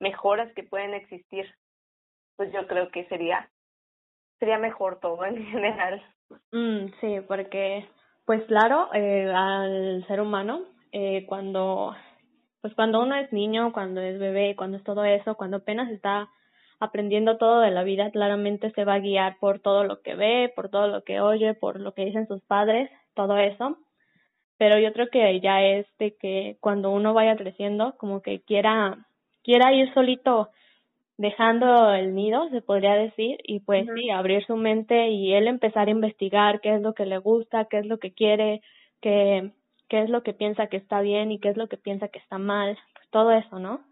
mejoras 0.00 0.52
que 0.54 0.62
pueden 0.62 0.94
existir, 0.94 1.46
pues 2.36 2.52
yo 2.52 2.66
creo 2.66 2.90
que 2.90 3.06
sería 3.06 3.50
sería 4.38 4.58
mejor 4.58 5.00
todo 5.00 5.24
en 5.24 5.44
general. 5.50 6.02
Mm, 6.52 6.86
sí, 7.00 7.20
porque 7.26 7.88
pues 8.24 8.44
claro, 8.44 8.92
eh, 8.92 9.32
al 9.32 10.04
ser 10.06 10.20
humano, 10.20 10.64
eh, 10.92 11.24
cuando 11.26 11.94
pues 12.60 12.74
cuando 12.74 13.00
uno 13.00 13.14
es 13.14 13.32
niño, 13.32 13.72
cuando 13.72 14.00
es 14.00 14.18
bebé, 14.18 14.56
cuando 14.56 14.76
es 14.76 14.84
todo 14.84 15.04
eso, 15.04 15.36
cuando 15.36 15.58
apenas 15.58 15.90
está 15.90 16.28
aprendiendo 16.80 17.38
todo 17.38 17.60
de 17.60 17.70
la 17.70 17.84
vida, 17.84 18.10
claramente 18.10 18.70
se 18.72 18.84
va 18.84 18.94
a 18.94 18.98
guiar 18.98 19.38
por 19.38 19.60
todo 19.60 19.84
lo 19.84 20.02
que 20.02 20.14
ve, 20.14 20.52
por 20.54 20.68
todo 20.68 20.88
lo 20.88 21.04
que 21.04 21.20
oye, 21.20 21.54
por 21.54 21.80
lo 21.80 21.94
que 21.94 22.04
dicen 22.04 22.26
sus 22.26 22.42
padres, 22.42 22.90
todo 23.14 23.38
eso. 23.38 23.78
Pero 24.58 24.78
yo 24.78 24.92
creo 24.92 25.08
que 25.08 25.40
ya 25.40 25.62
es 25.62 25.86
de 25.98 26.16
que 26.16 26.56
cuando 26.60 26.90
uno 26.90 27.14
vaya 27.14 27.36
creciendo, 27.36 27.96
como 27.98 28.22
que 28.22 28.42
quiera, 28.42 29.06
quiera 29.46 29.72
ir 29.72 29.94
solito 29.94 30.50
dejando 31.18 31.94
el 31.94 32.14
nido, 32.16 32.50
se 32.50 32.60
podría 32.60 32.94
decir, 32.96 33.38
y 33.44 33.60
pues 33.60 33.86
sí, 33.94 34.10
abrir 34.10 34.44
su 34.44 34.56
mente 34.56 35.08
y 35.08 35.34
él 35.34 35.46
empezar 35.46 35.86
a 35.86 35.92
investigar 35.92 36.60
qué 36.60 36.74
es 36.74 36.82
lo 36.82 36.94
que 36.94 37.06
le 37.06 37.18
gusta, 37.18 37.66
qué 37.70 37.78
es 37.78 37.86
lo 37.86 37.98
que 37.98 38.12
quiere, 38.12 38.60
qué, 39.00 39.52
qué 39.88 40.02
es 40.02 40.10
lo 40.10 40.24
que 40.24 40.34
piensa 40.34 40.66
que 40.66 40.76
está 40.76 41.00
bien 41.00 41.30
y 41.30 41.38
qué 41.38 41.48
es 41.50 41.56
lo 41.56 41.68
que 41.68 41.76
piensa 41.76 42.08
que 42.08 42.18
está 42.18 42.38
mal, 42.38 42.76
pues 42.94 43.08
todo 43.10 43.30
eso, 43.30 43.60
¿no? 43.60 43.86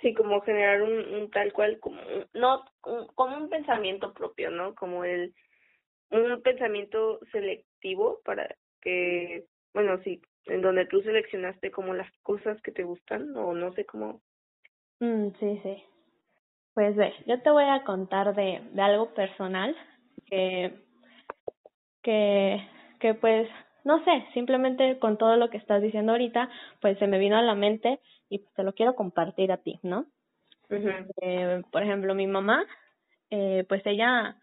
Sí, 0.00 0.14
como 0.14 0.40
generar 0.40 0.82
un, 0.82 1.14
un 1.14 1.30
tal 1.30 1.52
cual, 1.52 1.78
como, 1.78 2.00
no, 2.34 2.64
como 3.14 3.36
un 3.36 3.48
pensamiento 3.48 4.12
propio, 4.12 4.50
¿no? 4.50 4.74
Como 4.74 5.04
el, 5.04 5.32
un 6.10 6.42
pensamiento 6.42 7.20
selectivo 7.30 8.18
para 8.24 8.56
que, 8.80 9.44
bueno, 9.72 10.00
sí, 10.02 10.20
en 10.46 10.60
donde 10.60 10.86
tú 10.86 11.00
seleccionaste 11.02 11.70
como 11.70 11.94
las 11.94 12.10
cosas 12.24 12.60
que 12.62 12.72
te 12.72 12.82
gustan 12.82 13.36
o 13.36 13.54
no 13.54 13.72
sé 13.74 13.86
cómo. 13.86 14.20
Mm, 15.02 15.30
sí, 15.40 15.60
sí. 15.64 15.82
Pues 16.74 16.94
ve, 16.94 17.12
yo 17.26 17.42
te 17.42 17.50
voy 17.50 17.64
a 17.64 17.82
contar 17.82 18.36
de, 18.36 18.62
de 18.72 18.82
algo 18.82 19.12
personal 19.14 19.76
que, 20.26 20.72
que, 22.02 22.64
que 23.00 23.14
pues, 23.14 23.48
no 23.84 24.02
sé, 24.04 24.24
simplemente 24.32 25.00
con 25.00 25.18
todo 25.18 25.36
lo 25.36 25.50
que 25.50 25.56
estás 25.56 25.82
diciendo 25.82 26.12
ahorita, 26.12 26.48
pues 26.80 26.98
se 27.00 27.08
me 27.08 27.18
vino 27.18 27.36
a 27.36 27.42
la 27.42 27.56
mente 27.56 27.98
y 28.28 28.38
pues, 28.38 28.54
te 28.54 28.62
lo 28.62 28.74
quiero 28.74 28.94
compartir 28.94 29.50
a 29.50 29.56
ti, 29.56 29.80
¿no? 29.82 30.06
eh, 31.20 31.62
por 31.72 31.82
ejemplo, 31.82 32.14
mi 32.14 32.28
mamá, 32.28 32.64
eh, 33.30 33.64
pues 33.68 33.82
ella 33.84 34.36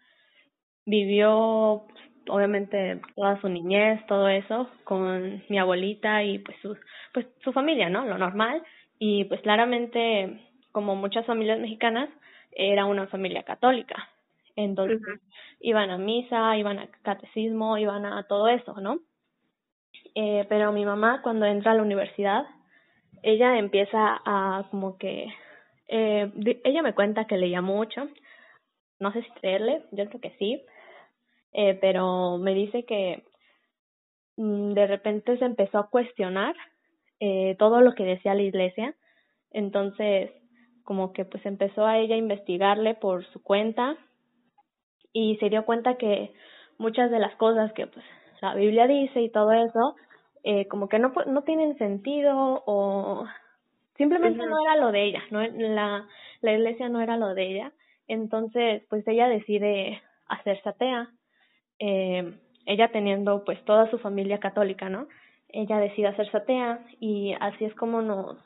vivió 0.84 1.86
obviamente 2.28 3.00
toda 3.16 3.40
su 3.40 3.48
niñez, 3.48 4.04
todo 4.06 4.28
eso, 4.28 4.68
con 4.84 5.42
mi 5.48 5.58
abuelita 5.58 6.22
y 6.22 6.38
pues 6.38 6.56
su, 6.60 6.76
pues 7.14 7.26
su 7.42 7.52
familia, 7.52 7.88
¿no? 7.88 8.04
Lo 8.04 8.18
normal. 8.18 8.62
Y 8.98 9.24
pues 9.24 9.40
claramente, 9.40 10.49
como 10.72 10.96
muchas 10.96 11.26
familias 11.26 11.60
mexicanas, 11.60 12.08
era 12.52 12.84
una 12.86 13.06
familia 13.06 13.42
católica. 13.42 14.08
Entonces, 14.56 15.00
iban 15.60 15.90
a 15.90 15.98
misa, 15.98 16.56
iban 16.56 16.78
a 16.78 16.88
catecismo, 17.02 17.78
iban 17.78 18.04
a 18.04 18.24
todo 18.24 18.48
eso, 18.48 18.80
¿no? 18.80 19.00
Eh, 20.14 20.44
pero 20.48 20.72
mi 20.72 20.84
mamá 20.84 21.20
cuando 21.22 21.46
entra 21.46 21.72
a 21.72 21.74
la 21.74 21.82
universidad, 21.82 22.46
ella 23.22 23.58
empieza 23.58 24.20
a 24.24 24.66
como 24.70 24.98
que, 24.98 25.32
eh, 25.88 26.30
ella 26.64 26.82
me 26.82 26.94
cuenta 26.94 27.26
que 27.26 27.36
leía 27.36 27.60
mucho, 27.60 28.08
no 28.98 29.12
sé 29.12 29.22
si 29.22 29.30
creerle, 29.32 29.84
yo 29.92 30.06
creo 30.08 30.20
que 30.20 30.36
sí, 30.38 30.62
eh, 31.52 31.74
pero 31.80 32.38
me 32.38 32.54
dice 32.54 32.84
que 32.84 33.24
mm, 34.36 34.72
de 34.72 34.86
repente 34.86 35.38
se 35.38 35.44
empezó 35.44 35.78
a 35.78 35.90
cuestionar 35.90 36.54
eh, 37.20 37.56
todo 37.58 37.80
lo 37.80 37.94
que 37.94 38.04
decía 38.04 38.34
la 38.34 38.42
iglesia, 38.42 38.94
entonces 39.50 40.30
como 40.90 41.12
que 41.12 41.24
pues 41.24 41.46
empezó 41.46 41.86
a 41.86 41.98
ella 41.98 42.16
a 42.16 42.18
investigarle 42.18 42.96
por 42.96 43.24
su 43.26 43.40
cuenta 43.40 43.96
y 45.12 45.36
se 45.36 45.48
dio 45.48 45.64
cuenta 45.64 45.96
que 45.96 46.32
muchas 46.78 47.12
de 47.12 47.20
las 47.20 47.32
cosas 47.36 47.72
que 47.74 47.86
pues 47.86 48.04
la 48.40 48.56
Biblia 48.56 48.88
dice 48.88 49.20
y 49.20 49.30
todo 49.30 49.52
eso 49.52 49.94
eh, 50.42 50.66
como 50.66 50.88
que 50.88 50.98
no, 50.98 51.12
no 51.26 51.42
tienen 51.42 51.78
sentido 51.78 52.64
o 52.66 53.24
simplemente 53.96 54.44
no 54.44 54.56
era 54.64 54.84
lo 54.84 54.90
de 54.90 55.04
ella, 55.04 55.22
no 55.30 55.40
la, 55.46 56.08
la 56.40 56.52
iglesia 56.54 56.88
no 56.88 57.00
era 57.00 57.16
lo 57.16 57.34
de 57.34 57.52
ella. 57.52 57.72
Entonces, 58.08 58.82
pues 58.90 59.06
ella 59.06 59.28
decide 59.28 60.02
hacerse 60.26 60.70
atea. 60.70 61.08
Eh, 61.78 62.36
ella 62.66 62.90
teniendo 62.90 63.44
pues 63.44 63.64
toda 63.64 63.88
su 63.92 63.98
familia 63.98 64.40
católica, 64.40 64.88
¿no? 64.88 65.06
Ella 65.50 65.78
decide 65.78 66.08
hacerse 66.08 66.36
atea 66.36 66.84
y 66.98 67.36
así 67.38 67.64
es 67.64 67.76
como 67.76 68.02
nos, 68.02 68.38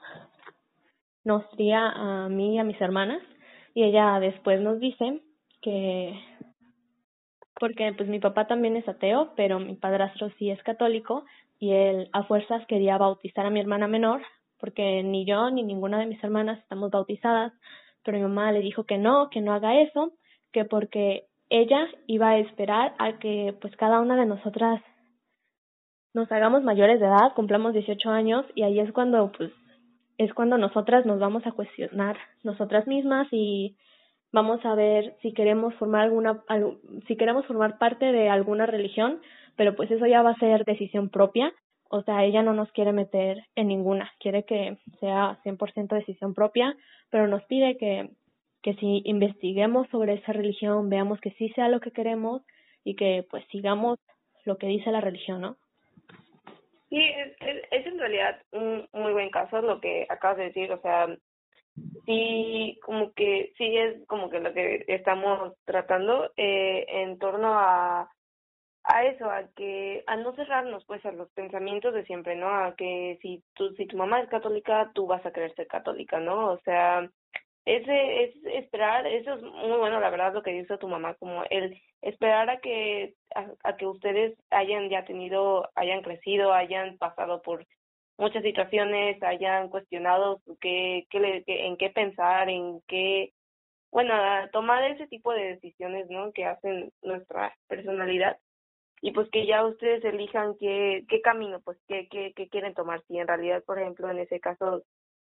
nos 1.24 1.44
cría 1.48 1.88
a 1.88 2.28
mí 2.28 2.54
y 2.54 2.58
a 2.58 2.64
mis 2.64 2.80
hermanas 2.80 3.22
y 3.74 3.82
ella 3.82 4.20
después 4.20 4.60
nos 4.60 4.78
dice 4.78 5.20
que 5.60 6.18
porque 7.58 7.92
pues 7.96 8.08
mi 8.08 8.18
papá 8.18 8.46
también 8.46 8.76
es 8.76 8.88
ateo, 8.88 9.32
pero 9.36 9.58
mi 9.58 9.76
padrastro 9.76 10.30
sí 10.38 10.50
es 10.50 10.62
católico 10.62 11.24
y 11.58 11.72
él 11.72 12.08
a 12.12 12.24
fuerzas 12.24 12.66
quería 12.66 12.98
bautizar 12.98 13.46
a 13.46 13.50
mi 13.50 13.60
hermana 13.60 13.86
menor, 13.86 14.22
porque 14.58 15.02
ni 15.02 15.24
yo 15.24 15.50
ni 15.50 15.62
ninguna 15.62 15.98
de 15.98 16.06
mis 16.06 16.22
hermanas 16.22 16.58
estamos 16.58 16.90
bautizadas, 16.90 17.52
pero 18.04 18.18
mi 18.18 18.24
mamá 18.24 18.52
le 18.52 18.60
dijo 18.60 18.84
que 18.84 18.98
no, 18.98 19.30
que 19.30 19.40
no 19.40 19.52
haga 19.52 19.80
eso, 19.80 20.12
que 20.52 20.64
porque 20.64 21.26
ella 21.48 21.86
iba 22.06 22.30
a 22.30 22.38
esperar 22.38 22.94
a 22.98 23.18
que 23.18 23.54
pues 23.60 23.74
cada 23.76 24.00
una 24.00 24.16
de 24.16 24.26
nosotras 24.26 24.82
nos 26.12 26.30
hagamos 26.30 26.62
mayores 26.62 27.00
de 27.00 27.06
edad, 27.06 27.34
cumplamos 27.34 27.72
18 27.72 28.10
años 28.10 28.44
y 28.54 28.62
ahí 28.62 28.78
es 28.78 28.92
cuando 28.92 29.32
pues 29.32 29.50
es 30.18 30.32
cuando 30.34 30.58
nosotras 30.58 31.06
nos 31.06 31.18
vamos 31.18 31.46
a 31.46 31.52
cuestionar 31.52 32.16
nosotras 32.42 32.86
mismas 32.86 33.28
y 33.30 33.76
vamos 34.32 34.64
a 34.64 34.74
ver 34.74 35.16
si 35.22 35.32
queremos 35.32 35.74
formar 35.74 36.02
alguna 36.02 36.42
si 37.06 37.16
queremos 37.16 37.46
formar 37.46 37.78
parte 37.78 38.12
de 38.12 38.28
alguna 38.28 38.66
religión 38.66 39.20
pero 39.56 39.76
pues 39.76 39.90
eso 39.90 40.06
ya 40.06 40.22
va 40.22 40.30
a 40.30 40.38
ser 40.38 40.64
decisión 40.64 41.08
propia, 41.08 41.52
o 41.88 42.02
sea, 42.02 42.24
ella 42.24 42.42
no 42.42 42.54
nos 42.54 42.70
quiere 42.72 42.92
meter 42.92 43.44
en 43.54 43.68
ninguna, 43.68 44.12
quiere 44.18 44.44
que 44.44 44.78
sea 45.00 45.38
100% 45.44 45.94
decisión 45.94 46.34
propia, 46.34 46.76
pero 47.10 47.28
nos 47.28 47.44
pide 47.44 47.76
que, 47.76 48.10
que 48.62 48.74
si 48.74 49.02
investiguemos 49.04 49.88
sobre 49.90 50.14
esa 50.14 50.32
religión, 50.32 50.88
veamos 50.88 51.20
que 51.20 51.30
sí 51.32 51.50
sea 51.50 51.68
lo 51.68 51.80
que 51.80 51.92
queremos 51.92 52.42
y 52.82 52.96
que 52.96 53.26
pues 53.30 53.44
sigamos 53.50 53.98
lo 54.44 54.58
que 54.58 54.66
dice 54.66 54.90
la 54.90 55.00
religión, 55.00 55.40
¿no? 55.40 55.56
Sí, 56.94 57.00
es, 57.40 57.64
es, 57.72 57.86
en 57.86 57.98
realidad 57.98 58.40
un 58.52 58.88
muy 58.92 59.12
buen 59.12 59.28
caso 59.30 59.60
lo 59.60 59.80
que 59.80 60.06
acabas 60.08 60.36
de 60.36 60.44
decir, 60.44 60.70
o 60.70 60.80
sea, 60.80 61.08
sí, 62.06 62.78
como 62.84 63.12
que 63.14 63.52
sí 63.58 63.76
es 63.76 64.06
como 64.06 64.30
que 64.30 64.38
lo 64.38 64.54
que 64.54 64.84
estamos 64.86 65.54
tratando 65.64 66.30
eh, 66.36 66.86
en 66.88 67.18
torno 67.18 67.58
a 67.58 68.08
a 68.84 69.04
eso, 69.06 69.28
a 69.28 69.42
que 69.56 70.04
a 70.06 70.14
no 70.14 70.36
cerrarnos 70.36 70.84
pues 70.86 71.04
a 71.04 71.10
los 71.10 71.28
pensamientos 71.32 71.94
de 71.94 72.04
siempre, 72.04 72.36
¿no? 72.36 72.48
A 72.48 72.76
que 72.76 73.18
si 73.22 73.42
tu 73.54 73.74
si 73.74 73.86
tu 73.86 73.96
mamá 73.96 74.20
es 74.20 74.28
católica, 74.28 74.92
tú 74.94 75.08
vas 75.08 75.26
a 75.26 75.32
querer 75.32 75.52
ser 75.56 75.66
católica, 75.66 76.20
¿no? 76.20 76.52
O 76.52 76.60
sea, 76.60 77.10
ese 77.64 78.24
es 78.24 78.36
esperar, 78.44 79.06
eso 79.06 79.34
es 79.34 79.42
muy 79.42 79.78
bueno, 79.78 80.00
la 80.00 80.10
verdad 80.10 80.34
lo 80.34 80.42
que 80.42 80.52
dice 80.52 80.78
tu 80.78 80.88
mamá, 80.88 81.14
como 81.14 81.44
el 81.50 81.80
esperar 82.02 82.50
a 82.50 82.60
que 82.60 83.14
a, 83.34 83.76
que 83.76 83.86
ustedes 83.86 84.36
hayan 84.50 84.90
ya 84.90 85.04
tenido, 85.04 85.70
hayan 85.74 86.02
crecido, 86.02 86.52
hayan 86.52 86.98
pasado 86.98 87.42
por 87.42 87.66
muchas 88.18 88.42
situaciones, 88.42 89.22
hayan 89.22 89.68
cuestionado 89.70 90.40
qué, 90.60 91.06
qué 91.10 91.42
en 91.46 91.76
qué 91.76 91.90
pensar, 91.90 92.48
en 92.48 92.80
qué 92.86 93.32
bueno, 93.90 94.12
tomar 94.52 94.82
ese 94.90 95.06
tipo 95.06 95.32
de 95.32 95.54
decisiones, 95.54 96.10
¿no? 96.10 96.32
Que 96.32 96.44
hacen 96.46 96.90
nuestra 97.02 97.56
personalidad 97.68 98.36
y 99.00 99.12
pues 99.12 99.28
que 99.30 99.46
ya 99.46 99.64
ustedes 99.66 100.04
elijan 100.04 100.56
qué, 100.58 101.04
qué 101.08 101.20
camino, 101.20 101.60
pues 101.60 101.78
qué, 101.86 102.08
qué, 102.10 102.32
qué 102.34 102.48
quieren 102.48 102.74
tomar, 102.74 103.02
si 103.06 103.18
en 103.18 103.28
realidad, 103.28 103.62
por 103.64 103.78
ejemplo, 103.78 104.10
en 104.10 104.18
ese 104.18 104.40
caso, 104.40 104.82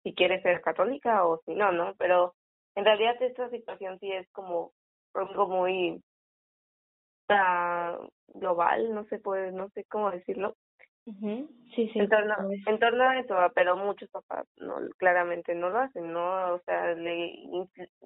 si 0.04 0.14
quiere 0.14 0.42
ser 0.42 0.62
católica 0.62 1.26
o 1.26 1.42
si 1.46 1.56
no, 1.56 1.72
¿no? 1.72 1.96
Pero 1.98 2.36
en 2.76 2.86
realidad 2.86 3.22
esta 3.22 3.50
situación 3.50 4.00
sí 4.00 4.12
es 4.12 4.30
como 4.32 4.72
algo 5.14 5.48
muy 5.48 6.02
uh, 7.30 8.08
global, 8.28 8.94
no 8.94 9.06
sé, 9.06 9.20
puede, 9.20 9.52
no 9.52 9.70
sé 9.70 9.86
cómo 9.86 10.12
decirlo. 10.12 10.56
Sí, 11.76 11.90
sí. 11.92 12.00
En 12.00 12.08
torno, 12.08 12.36
en 12.66 12.80
torno 12.80 13.04
a 13.04 13.20
eso, 13.20 13.36
pero 13.54 13.76
muchos 13.76 14.10
papás 14.10 14.48
no 14.56 14.78
claramente 14.98 15.54
no 15.54 15.70
lo 15.70 15.80
hacen, 15.80 16.14
¿no? 16.14 16.54
O 16.54 16.60
sea, 16.60 16.94
le, 16.94 17.34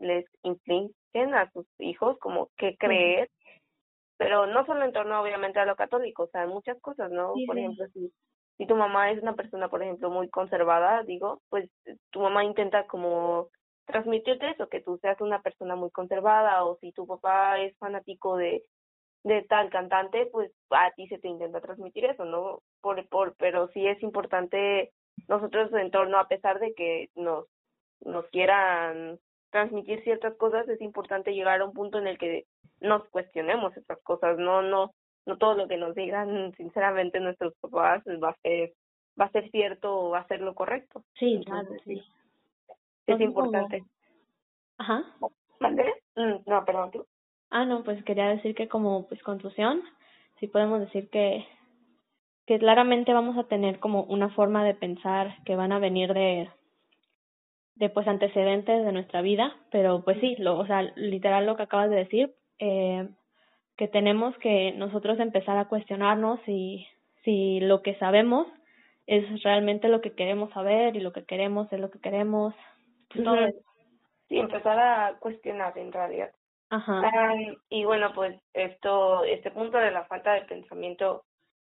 les 0.02 0.26
infligen 0.42 1.36
a 1.36 1.52
sus 1.52 1.68
hijos 1.78 2.18
como 2.18 2.50
qué 2.58 2.76
creer 2.76 3.30
pero 4.18 4.48
no 4.48 4.66
solo 4.66 4.84
en 4.84 4.92
torno 4.92 5.22
obviamente 5.22 5.60
a 5.60 5.66
lo 5.66 5.76
católico, 5.76 6.24
o 6.24 6.28
sea, 6.28 6.46
muchas 6.48 6.80
cosas, 6.82 7.12
¿no? 7.12 7.34
por 7.46 7.58
ejemplo, 7.58 7.86
si, 7.94 8.12
si 8.58 8.66
tu 8.66 8.76
mamá 8.76 9.12
es 9.12 9.22
una 9.22 9.36
persona, 9.36 9.70
por 9.70 9.84
ejemplo, 9.84 10.10
muy 10.10 10.30
conservada, 10.30 11.04
digo, 11.04 11.42
pues 11.50 11.70
tu 12.12 12.20
mamá 12.22 12.44
intenta 12.44 12.88
como 12.88 13.50
transmitirte 13.86 14.50
eso, 14.50 14.68
que 14.68 14.82
tú 14.82 14.98
seas 14.98 15.20
una 15.22 15.42
persona 15.42 15.76
muy 15.76 15.92
conservada, 15.92 16.64
o 16.66 16.78
si 16.80 16.92
tu 16.92 17.06
papá 17.08 17.60
es 17.60 17.78
fanático 17.78 18.36
de, 18.38 18.64
de 19.24 19.44
tal 19.44 19.70
cantante, 19.70 20.28
pues 20.32 20.52
a 20.72 20.92
ti 20.92 21.08
se 21.08 21.20
te 21.20 21.28
intenta 21.28 21.62
transmitir 21.62 22.06
eso, 22.06 22.26
¿no? 22.26 22.62
Por, 22.82 23.08
por, 23.10 23.36
pero 23.38 23.70
sí 23.70 23.86
es 23.88 24.02
importante 24.04 24.92
nosotros 25.28 25.72
en 25.74 25.92
torno, 25.92 26.20
a 26.20 26.28
pesar 26.28 26.60
de 26.60 26.74
que 26.74 27.10
nos, 27.16 27.46
nos 28.02 28.26
quieran 28.28 29.20
transmitir 29.52 30.04
ciertas 30.04 30.36
cosas, 30.36 30.68
es 30.68 30.82
importante 30.82 31.34
llegar 31.34 31.62
a 31.62 31.66
un 31.66 31.74
punto 31.74 31.98
en 31.98 32.08
el 32.08 32.18
que 32.18 32.46
nos 32.80 33.08
cuestionemos 33.10 33.76
esas 33.76 34.00
cosas, 34.04 34.38
no, 34.38 34.62
no, 34.62 34.94
no 35.28 35.38
todo 35.38 35.54
lo 35.54 35.68
que 35.68 35.78
nos 35.78 35.94
digan 35.94 36.54
sinceramente 36.56 37.20
nuestros 37.20 37.54
papás 37.60 38.02
va 38.24 38.30
a 38.30 38.38
ser, 38.42 38.74
va 39.20 39.26
a 39.26 39.32
ser 39.32 39.52
cierto 39.52 40.00
o 40.00 40.10
va 40.12 40.20
a 40.20 40.28
ser 40.28 40.42
lo 40.42 40.56
correcto. 40.56 41.04
Sí, 41.20 41.42
claro, 41.46 41.70
sí. 41.86 42.02
Es 43.06 43.20
importante. 43.20 43.84
Ajá. 44.78 45.04
¿Vale? 45.60 45.94
Mm, 46.16 46.50
no, 46.50 46.66
perdón, 46.66 46.92
tú. 46.92 47.06
Ah, 47.50 47.66
no, 47.66 47.84
pues 47.84 48.04
quería 48.04 48.28
decir 48.28 48.56
que 48.56 48.68
como 48.68 49.08
pues 49.08 49.22
conclusión, 49.22 49.82
sí 50.40 50.48
podemos 50.48 50.80
decir 50.80 51.10
que 51.10 51.46
que 52.46 52.60
claramente 52.60 53.14
vamos 53.14 53.38
a 53.38 53.44
tener 53.44 53.80
como 53.80 54.04
una 54.04 54.30
forma 54.30 54.64
de 54.64 54.74
pensar 54.74 55.44
que 55.44 55.58
van 55.58 55.74
a 55.74 55.80
venir 55.80 56.14
de 56.14 56.50
de 57.76 57.90
pues 57.90 58.08
antecedentes 58.08 58.86
de 58.86 58.92
nuestra 58.92 59.22
vida, 59.22 59.56
pero 59.72 60.04
pues 60.04 60.20
sí, 60.20 60.36
lo, 60.40 60.58
o 60.58 60.66
sea, 60.66 60.82
literal 60.96 61.46
lo 61.46 61.56
que 61.58 61.64
acabas 61.64 61.90
de 61.90 61.98
decir, 61.98 62.34
eh, 62.60 63.08
que 63.78 63.88
tenemos 63.88 64.38
que 64.40 64.74
nosotros 64.74 65.20
empezar 65.20 65.58
a 65.58 65.68
cuestionarnos 65.68 66.40
si, 66.46 66.88
si 67.24 67.60
lo 67.60 67.82
que 67.82 67.96
sabemos 67.96 68.48
es 69.06 69.44
realmente 69.44 69.88
lo 69.88 70.02
que 70.02 70.14
queremos 70.14 70.52
saber 70.52 70.96
y 70.96 71.00
lo 71.00 71.14
que 71.14 71.26
queremos 71.26 71.72
es 71.72 71.80
lo 71.80 71.90
que 71.90 72.00
queremos. 72.00 72.54
Pues 73.14 73.56
Sí, 74.28 74.38
empezar 74.38 74.78
a 74.78 75.18
cuestionar 75.20 75.78
en 75.78 75.92
realidad. 75.92 76.32
Ajá. 76.70 77.02
y 77.70 77.86
bueno, 77.86 78.12
pues 78.14 78.38
esto, 78.54 79.24
este 79.24 79.52
punto 79.52 79.78
de 79.78 79.92
la 79.92 80.04
falta 80.04 80.34
de 80.34 80.42
pensamiento 80.42 81.24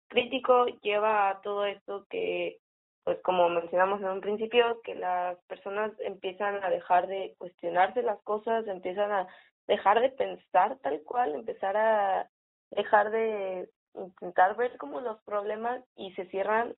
crítico 0.08 0.64
lleva 0.80 1.28
a 1.28 1.42
todo 1.42 1.66
esto 1.66 2.06
que, 2.08 2.56
pues 3.04 3.20
como 3.22 3.50
mencionamos 3.50 4.00
en 4.00 4.08
un 4.08 4.20
principio, 4.22 4.80
que 4.82 4.94
las 4.94 5.38
personas 5.48 5.92
empiezan 6.00 6.64
a 6.64 6.70
dejar 6.70 7.08
de 7.08 7.34
cuestionarse 7.36 8.02
las 8.02 8.18
cosas, 8.22 8.66
empiezan 8.68 9.12
a 9.12 9.28
dejar 9.66 10.00
de 10.00 10.10
pensar 10.10 10.78
tal 10.82 11.02
cual, 11.02 11.34
empezar 11.34 11.76
a 11.76 12.28
dejar 12.70 13.10
de 13.10 13.68
intentar 13.94 14.56
ver 14.56 14.76
como 14.76 15.00
los 15.00 15.20
problemas 15.22 15.82
y 15.96 16.12
se 16.12 16.26
cierran 16.26 16.74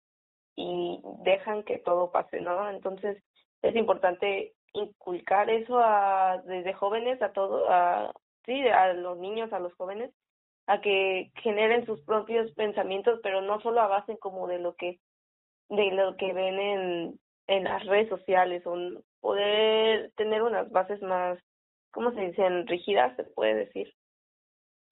y 0.56 1.00
dejan 1.24 1.62
que 1.64 1.78
todo 1.78 2.10
pase, 2.10 2.40
¿no? 2.40 2.68
Entonces 2.70 3.22
es 3.62 3.76
importante 3.76 4.54
inculcar 4.72 5.50
eso 5.50 5.78
a 5.78 6.42
desde 6.44 6.72
jóvenes 6.74 7.20
a 7.22 7.32
todo 7.32 7.70
a 7.70 8.12
sí 8.44 8.68
a 8.68 8.92
los 8.92 9.18
niños 9.18 9.52
a 9.52 9.60
los 9.60 9.74
jóvenes 9.74 10.12
a 10.66 10.80
que 10.80 11.32
generen 11.42 11.86
sus 11.86 12.00
propios 12.02 12.52
pensamientos 12.52 13.20
pero 13.22 13.40
no 13.40 13.60
solo 13.60 13.80
a 13.80 13.86
base 13.86 14.18
como 14.18 14.46
de 14.46 14.58
lo 14.58 14.74
que 14.74 14.98
de 15.70 15.90
lo 15.92 16.16
que 16.16 16.32
ven 16.32 16.58
en 16.58 17.20
en 17.46 17.64
las 17.64 17.84
redes 17.86 18.10
sociales 18.10 18.62
o 18.66 18.76
poder 19.20 20.12
tener 20.16 20.42
unas 20.42 20.70
bases 20.70 21.00
más 21.02 21.38
cómo 21.98 22.12
se 22.12 22.28
dicen 22.28 22.64
rígidas 22.68 23.16
se 23.16 23.24
puede 23.24 23.56
decir. 23.56 23.92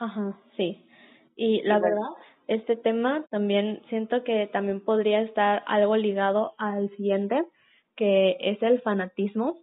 Ajá 0.00 0.36
sí. 0.56 0.84
Y 1.36 1.62
la 1.62 1.78
verdad 1.78 2.10
este 2.48 2.76
tema 2.76 3.24
también 3.30 3.80
siento 3.88 4.24
que 4.24 4.48
también 4.48 4.84
podría 4.84 5.20
estar 5.20 5.62
algo 5.68 5.96
ligado 5.96 6.54
al 6.58 6.90
siguiente 6.96 7.44
que 7.94 8.36
es 8.40 8.60
el 8.60 8.80
fanatismo. 8.82 9.56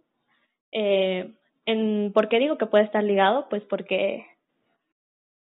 Eh, 0.72 1.34
en, 1.66 2.12
¿Por 2.14 2.30
qué 2.30 2.38
digo 2.38 2.56
que 2.56 2.64
puede 2.64 2.84
estar 2.84 3.04
ligado? 3.04 3.46
Pues 3.50 3.62
porque 3.64 4.26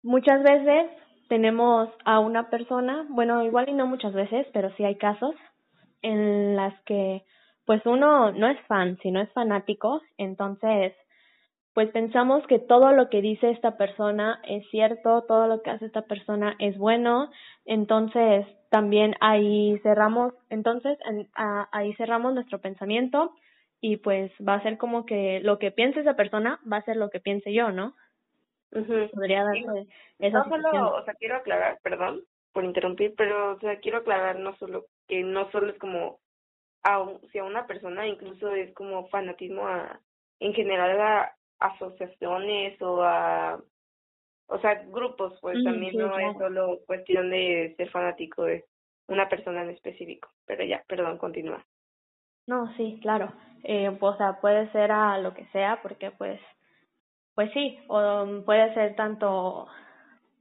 muchas 0.03 0.43
veces 0.43 0.91
tenemos 1.29 1.89
a 2.05 2.19
una 2.19 2.51
persona, 2.51 3.07
bueno, 3.11 3.45
igual 3.45 3.69
y 3.69 3.75
no 3.75 3.87
muchas 3.87 4.13
veces, 4.13 4.45
pero 4.53 4.75
sí 4.77 4.85
hay 4.85 4.97
casos 4.97 5.37
en 6.03 6.57
las 6.57 6.75
que 6.83 7.23
pues 7.65 7.87
uno 7.87 8.33
no 8.33 8.49
es 8.49 8.61
fan, 8.67 8.99
sino 9.03 9.21
es 9.21 9.33
fanático, 9.33 10.01
entonces 10.19 10.93
pues 11.77 11.91
pensamos 11.91 12.43
que 12.47 12.59
todo 12.59 12.93
lo 12.93 13.11
que 13.11 13.21
dice 13.21 13.51
esta 13.51 13.77
persona 13.77 14.41
es 14.45 14.67
cierto, 14.71 15.25
todo 15.29 15.47
lo 15.47 15.61
que 15.61 15.69
hace 15.69 15.85
esta 15.85 16.07
persona 16.07 16.57
es 16.59 16.79
bueno, 16.79 17.31
entonces 17.67 18.47
también 18.71 19.15
ahí 19.21 19.79
cerramos, 19.83 20.33
entonces 20.49 20.97
ahí 21.35 21.93
cerramos 21.97 22.33
nuestro 22.33 22.63
pensamiento 22.63 23.35
y 23.83 23.99
pues 23.99 24.33
va 24.41 24.55
a 24.55 24.63
ser 24.63 24.79
como 24.79 25.05
que 25.05 25.41
lo 25.41 25.59
que 25.59 25.71
piense 25.71 26.01
esa 26.01 26.17
persona 26.17 26.59
va 26.73 26.79
a 26.79 26.85
ser 26.85 26.97
lo 26.97 27.11
que 27.11 27.21
piense 27.21 27.53
yo, 27.53 27.71
¿no? 27.71 27.95
Podría 28.71 29.45
darse 29.45 29.87
esa 30.19 30.39
No 30.39 30.45
solo, 30.49 30.95
o 30.97 31.05
sea, 31.05 31.13
quiero 31.13 31.37
aclarar, 31.37 31.79
perdón 31.83 32.23
por 32.55 32.65
interrumpir, 32.65 33.13
pero 33.19 33.53
o 33.53 33.61
sea, 33.61 33.81
quiero 33.81 33.99
aclarar 33.99 34.39
no 34.39 34.57
solo 34.57 34.87
que 35.09 35.23
no 35.23 35.51
solo 35.51 35.73
es 35.73 35.79
como 35.79 36.21
a, 36.85 37.05
si 37.31 37.37
a 37.37 37.45
una 37.45 37.67
persona, 37.67 38.09
incluso 38.09 38.51
es 38.55 38.73
como 38.73 39.09
fanatismo 39.09 39.69
a 39.69 40.01
en 40.41 40.55
general 40.55 41.01
a 41.01 41.36
asociaciones 41.59 42.81
o 42.83 43.03
a 43.03 43.61
o 44.49 44.59
sea, 44.61 44.75
grupos, 44.87 45.37
pues 45.41 45.63
también 45.65 45.97
no 45.97 46.17
es 46.19 46.39
solo 46.39 46.79
cuestión 46.87 47.31
de 47.31 47.75
ser 47.77 47.91
fanático 47.91 48.45
de 48.45 48.65
una 49.09 49.29
persona 49.29 49.63
en 49.63 49.71
específico. 49.71 50.29
Pero 50.47 50.65
ya, 50.65 50.85
perdón, 50.89 51.19
continúa. 51.19 51.65
No, 52.47 52.73
sí, 52.77 52.99
claro. 53.03 53.33
Eh, 53.65 53.91
o 53.99 54.17
sea, 54.17 54.41
puede 54.41 54.71
ser 54.71 54.93
a 54.93 55.19
lo 55.19 55.35
que 55.35 55.47
sea, 55.47 55.81
porque 55.83 56.13
pues, 56.13 56.41
pues 57.35 57.51
sí, 57.53 57.79
o 57.89 58.43
puede 58.45 58.73
ser 58.75 58.95
tanto, 58.95 59.67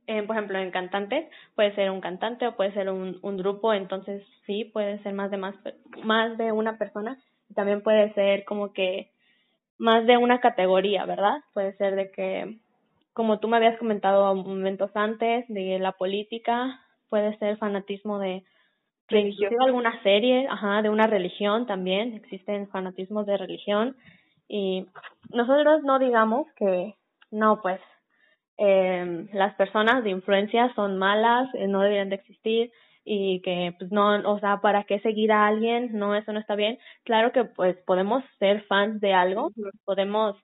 eh, 0.06 0.22
por 0.22 0.36
ejemplo, 0.36 0.60
en 0.60 0.70
cantantes, 0.70 1.28
puede 1.56 1.74
ser 1.74 1.90
un 1.90 2.02
cantante 2.02 2.46
o 2.46 2.56
puede 2.56 2.74
ser 2.74 2.92
un, 2.92 3.18
un 3.24 3.38
grupo, 3.38 3.74
entonces 3.74 4.24
sí, 4.46 4.66
puede 4.66 5.02
ser 5.02 5.14
más 5.14 5.32
de 5.32 5.38
más, 5.38 5.56
más 6.04 6.38
de 6.38 6.52
una 6.52 6.78
persona. 6.78 7.20
También 7.56 7.82
puede 7.82 8.14
ser 8.14 8.46
como 8.46 8.72
que 8.72 9.10
más 9.78 10.06
de 10.06 10.18
una 10.18 10.40
categoría, 10.40 11.06
¿verdad? 11.06 11.38
Puede 11.54 11.76
ser 11.78 11.96
de 11.96 12.12
que, 12.12 12.58
como 13.14 13.40
tú 13.40 13.48
me 13.48 13.58
habías 13.58 13.78
comentado 13.78 14.34
momentos 14.36 14.92
antes, 14.96 15.46
de 15.48 15.80
la 15.80 15.94
política, 15.94 16.82
puede 17.10 17.38
ser 17.38 17.58
fanatismo 17.58 18.20
de 18.20 18.44
religión. 19.08 19.54
alguna 19.62 20.02
serie, 20.04 20.48
ajá, 20.50 20.82
de 20.82 20.90
una 20.90 21.08
religión 21.08 21.66
también, 21.66 22.14
existen 22.14 22.68
fanatismos 22.70 23.26
de 23.26 23.38
religión 23.38 23.96
y 24.48 24.88
nosotros 25.30 25.84
no 25.84 26.00
digamos 26.00 26.48
que 26.56 26.96
no, 27.32 27.62
pues 27.62 27.80
eh, 28.58 29.28
las 29.34 29.54
personas 29.56 30.04
de 30.04 30.12
influencia 30.12 30.74
son 30.76 30.98
malas, 30.98 31.54
eh, 31.56 31.68
no 31.68 31.82
deberían 31.82 32.10
de 32.10 32.16
existir 32.16 32.72
y 33.06 33.42
que 33.42 33.76
pues 33.78 33.92
no, 33.92 34.18
o 34.30 34.40
sea, 34.40 34.62
¿para 34.62 34.84
qué 34.84 35.00
seguir 35.00 35.32
a 35.32 35.46
alguien? 35.48 35.92
No, 35.94 36.16
eso 36.16 36.34
no 36.34 36.40
está 36.40 36.56
bien. 36.56 36.80
Claro 37.04 37.32
que 37.32 37.46
pues 37.46 37.78
podemos 37.86 38.24
ser 38.40 38.64
fans 38.64 39.00
de 39.00 39.14
algo, 39.14 39.52
podemos 39.86 40.36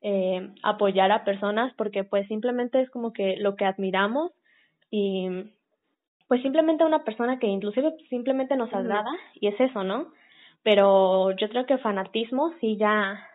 eh, 0.00 0.48
apoyar 0.62 1.10
a 1.10 1.24
personas 1.24 1.74
porque 1.76 2.04
pues 2.04 2.28
simplemente 2.28 2.80
es 2.80 2.88
como 2.90 3.12
que 3.12 3.36
lo 3.38 3.56
que 3.56 3.64
admiramos 3.64 4.30
y 4.90 5.28
pues 6.28 6.40
simplemente 6.42 6.84
una 6.84 7.04
persona 7.04 7.38
que 7.38 7.48
inclusive 7.48 7.94
simplemente 8.08 8.56
nos 8.56 8.72
agrada 8.72 9.10
y 9.34 9.48
es 9.48 9.60
eso, 9.60 9.82
¿no? 9.82 10.12
Pero 10.62 11.32
yo 11.32 11.48
creo 11.48 11.66
que 11.66 11.78
fanatismo 11.78 12.52
sí 12.60 12.76
ya 12.76 13.28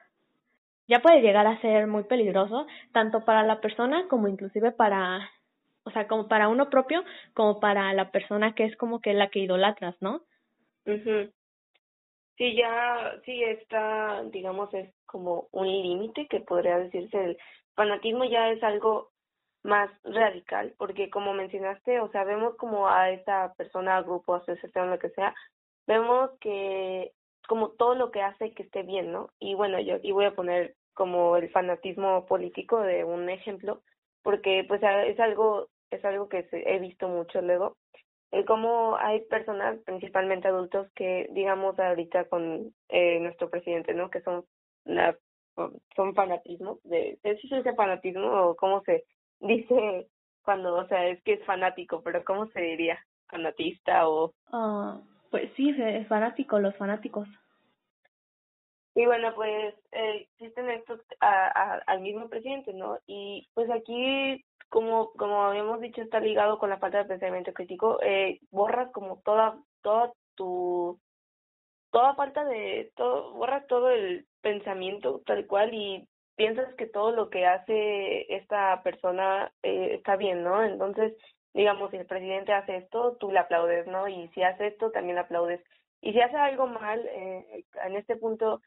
ya 0.87 1.01
puede 1.01 1.21
llegar 1.21 1.45
a 1.45 1.61
ser 1.61 1.85
muy 1.85 2.03
peligroso 2.03 2.65
tanto 2.93 3.23
para 3.25 3.43
la 3.43 3.61
persona 3.61 4.07
como 4.09 4.27
inclusive 4.27 4.71
para 4.71 5.29
o 5.83 5.91
sea, 5.91 6.07
como 6.07 6.27
para 6.27 6.49
uno 6.49 6.69
propio 6.69 7.03
como 7.33 7.59
para 7.59 7.93
la 7.93 8.11
persona 8.11 8.53
que 8.55 8.65
es 8.65 8.75
como 8.77 9.01
que 9.01 9.13
la 9.13 9.29
que 9.29 9.39
idolatras, 9.39 9.95
¿no? 10.01 10.23
mhm 10.85 11.31
Sí, 12.37 12.55
ya, 12.55 13.19
sí 13.25 13.43
está, 13.43 14.23
digamos, 14.31 14.73
es 14.73 14.93
como 15.05 15.49
un 15.51 15.67
límite 15.67 16.27
que 16.27 16.39
podría 16.39 16.79
decirse 16.79 17.21
el 17.21 17.37
fanatismo 17.75 18.23
ya 18.23 18.49
es 18.49 18.63
algo 18.63 19.11
más 19.63 19.91
radical, 20.05 20.73
porque 20.77 21.09
como 21.09 21.33
mencionaste, 21.33 21.99
o 21.99 22.09
sea, 22.11 22.23
vemos 22.23 22.55
como 22.55 22.87
a 22.87 23.09
esa 23.11 23.53
persona, 23.57 24.01
grupo, 24.03 24.35
asociación, 24.35 24.89
lo 24.89 24.99
que 24.99 25.09
sea, 25.09 25.35
vemos 25.85 26.31
que 26.39 27.11
como 27.47 27.71
todo 27.71 27.95
lo 27.95 28.11
que 28.11 28.21
hace 28.21 28.53
que 28.53 28.63
esté 28.63 28.83
bien, 28.83 29.11
¿no? 29.11 29.31
Y 29.39 29.55
bueno, 29.55 29.79
yo 29.81 29.97
y 30.01 30.11
voy 30.13 30.25
a 30.25 30.35
poner 30.35 30.75
como 30.93 31.35
el 31.37 31.49
fanatismo 31.51 32.25
político 32.25 32.79
de 32.81 33.03
un 33.03 33.29
ejemplo, 33.29 33.81
porque 34.23 34.65
pues 34.67 34.81
es 34.83 35.19
algo 35.19 35.67
es 35.91 36.05
algo 36.05 36.29
que 36.29 36.47
he 36.51 36.79
visto 36.79 37.07
mucho 37.07 37.41
luego, 37.41 37.77
el 38.31 38.45
cómo 38.45 38.95
hay 38.97 39.21
personas, 39.21 39.79
principalmente 39.85 40.47
adultos, 40.47 40.87
que 40.95 41.27
digamos 41.31 41.79
ahorita 41.79 42.25
con 42.25 42.73
eh, 42.89 43.19
nuestro 43.19 43.49
presidente, 43.49 43.93
¿no? 43.95 44.11
Que 44.11 44.21
son 44.21 44.45
la, 44.85 45.17
son 45.95 46.13
fanatismo, 46.13 46.79
de, 46.83 47.17
¿es 47.23 47.43
ese 47.43 47.73
fanatismo 47.73 48.27
o 48.27 48.55
cómo 48.55 48.81
se 48.83 49.03
dice 49.39 50.07
cuando, 50.43 50.75
o 50.75 50.87
sea, 50.87 51.07
es 51.07 51.21
que 51.23 51.33
es 51.33 51.45
fanático, 51.45 52.01
pero 52.03 52.23
¿cómo 52.23 52.47
se 52.47 52.61
diría? 52.61 52.99
¿Fanatista 53.27 54.07
o...? 54.07 54.33
ah 54.51 55.01
pues 55.29 55.51
sí, 55.55 55.75
es 55.77 56.07
fanático, 56.07 56.59
los 56.59 56.75
fanáticos. 56.75 57.27
Y 58.99 59.05
bueno, 59.05 59.33
pues 59.33 59.73
eh, 59.93 60.27
existen 60.33 60.69
estos 60.71 60.99
a, 61.21 61.75
al 61.87 62.01
mismo 62.01 62.27
presidente, 62.27 62.73
¿no? 62.73 62.99
Y 63.07 63.47
pues 63.53 63.69
aquí, 63.71 64.43
como 64.67 65.13
como 65.13 65.41
habíamos 65.41 65.79
dicho, 65.79 66.01
está 66.01 66.19
ligado 66.19 66.59
con 66.59 66.69
la 66.69 66.79
falta 66.79 66.97
de 66.97 67.05
pensamiento 67.05 67.53
crítico, 67.53 67.97
eh, 68.01 68.41
borras 68.51 68.91
como 68.91 69.21
toda, 69.23 69.57
toda 69.83 70.11
tu, 70.35 70.99
toda 71.91 72.13
falta 72.15 72.43
de, 72.43 72.91
todo, 72.97 73.31
borras 73.35 73.65
todo 73.67 73.89
el 73.89 74.27
pensamiento 74.41 75.21
tal 75.25 75.47
cual 75.47 75.73
y 75.73 76.05
piensas 76.35 76.73
que 76.75 76.85
todo 76.85 77.11
lo 77.13 77.29
que 77.29 77.45
hace 77.45 78.35
esta 78.35 78.83
persona 78.83 79.49
eh, 79.63 79.93
está 79.93 80.17
bien, 80.17 80.43
¿no? 80.43 80.61
Entonces, 80.61 81.13
digamos, 81.53 81.91
si 81.91 81.95
el 81.95 82.05
presidente 82.05 82.51
hace 82.51 82.75
esto, 82.75 83.15
tú 83.17 83.31
le 83.31 83.39
aplaudes, 83.39 83.87
¿no? 83.87 84.09
Y 84.09 84.27
si 84.33 84.43
hace 84.43 84.67
esto, 84.67 84.91
también 84.91 85.15
le 85.15 85.21
aplaudes. 85.21 85.61
Y 86.01 86.11
si 86.11 86.19
hace 86.21 86.35
algo 86.35 86.67
mal, 86.67 86.99
eh, 87.07 87.63
en 87.85 87.95
este 87.95 88.17
punto, 88.17 88.61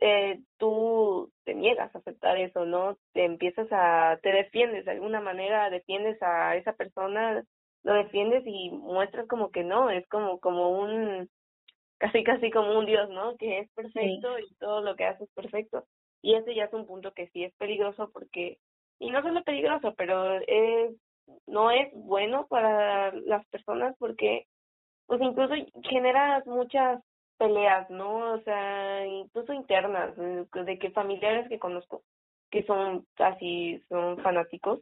eh, 0.00 0.40
tú 0.58 1.30
te 1.44 1.54
niegas 1.54 1.94
a 1.94 1.98
aceptar 1.98 2.38
eso, 2.38 2.64
¿no? 2.64 2.96
Te 3.12 3.24
empiezas 3.24 3.68
a, 3.70 4.18
te 4.22 4.30
defiendes 4.30 4.84
de 4.84 4.92
alguna 4.92 5.20
manera, 5.20 5.70
defiendes 5.70 6.22
a 6.22 6.56
esa 6.56 6.72
persona, 6.74 7.42
lo 7.82 7.94
defiendes 7.94 8.44
y 8.46 8.70
muestras 8.70 9.26
como 9.28 9.50
que 9.50 9.64
no, 9.64 9.90
es 9.90 10.06
como, 10.08 10.38
como 10.40 10.70
un, 10.70 11.28
casi 11.98 12.22
casi 12.22 12.50
como 12.50 12.78
un 12.78 12.86
dios, 12.86 13.08
¿no? 13.10 13.36
Que 13.36 13.60
es 13.60 13.70
perfecto 13.72 14.38
y 14.38 14.54
todo 14.56 14.80
lo 14.82 14.96
que 14.96 15.04
hace 15.04 15.24
es 15.24 15.30
perfecto. 15.32 15.84
Y 16.22 16.34
ese 16.34 16.54
ya 16.54 16.64
es 16.64 16.72
un 16.72 16.86
punto 16.86 17.12
que 17.12 17.28
sí 17.28 17.44
es 17.44 17.54
peligroso 17.56 18.10
porque, 18.12 18.58
y 18.98 19.10
no 19.10 19.22
solo 19.22 19.42
peligroso, 19.44 19.94
pero 19.96 20.34
es, 20.46 20.94
no 21.46 21.70
es 21.70 21.88
bueno 21.92 22.46
para 22.48 23.12
las 23.12 23.46
personas 23.48 23.94
porque 23.98 24.46
pues 25.06 25.20
incluso 25.22 25.54
generas 25.82 26.46
muchas 26.46 27.02
peleas, 27.38 27.88
¿no? 27.90 28.34
O 28.34 28.40
sea, 28.42 29.06
incluso 29.06 29.52
internas, 29.52 30.14
de 30.16 30.78
que 30.78 30.90
familiares 30.90 31.48
que 31.48 31.58
conozco 31.58 32.02
que 32.50 32.64
son 32.64 33.06
así, 33.18 33.82
son 33.88 34.18
fanáticos, 34.22 34.80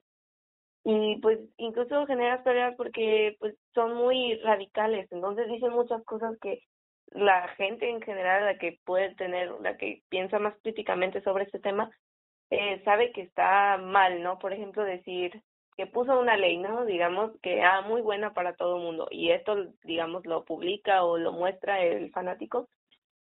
y 0.85 1.17
pues 1.21 1.41
incluso 1.57 2.07
generas 2.07 2.43
peleas 2.43 2.75
porque 2.77 3.37
pues 3.41 3.57
son 3.75 3.95
muy 3.97 4.37
radicales, 4.37 5.11
entonces 5.11 5.49
dicen 5.49 5.73
muchas 5.73 6.05
cosas 6.05 6.39
que 6.41 6.63
la 7.11 7.49
gente 7.57 7.91
en 7.91 8.01
general, 8.03 8.45
la 8.45 8.59
que 8.59 8.79
puede 8.85 9.15
tener, 9.17 9.51
la 9.63 9.77
que 9.77 10.03
piensa 10.09 10.39
más 10.39 10.55
críticamente 10.63 11.23
sobre 11.23 11.45
este 11.45 11.59
tema, 11.59 11.91
eh, 12.51 12.83
sabe 12.85 13.11
que 13.13 13.23
está 13.23 13.79
mal, 13.79 14.23
¿no? 14.23 14.39
Por 14.39 14.53
ejemplo, 14.53 14.85
decir 14.85 15.43
que 15.77 15.87
puso 15.87 16.19
una 16.19 16.37
ley, 16.37 16.59
¿no? 16.59 16.85
Digamos 16.85 17.33
que, 17.43 17.63
ah, 17.63 17.83
muy 17.83 18.01
buena 18.01 18.33
para 18.33 18.55
todo 18.55 18.77
el 18.77 18.83
mundo, 18.83 19.09
y 19.11 19.31
esto, 19.31 19.73
digamos, 19.85 20.25
lo 20.27 20.45
publica 20.45 21.05
o 21.05 21.19
lo 21.19 21.33
muestra 21.33 21.83
el 21.83 22.11
fanático, 22.11 22.69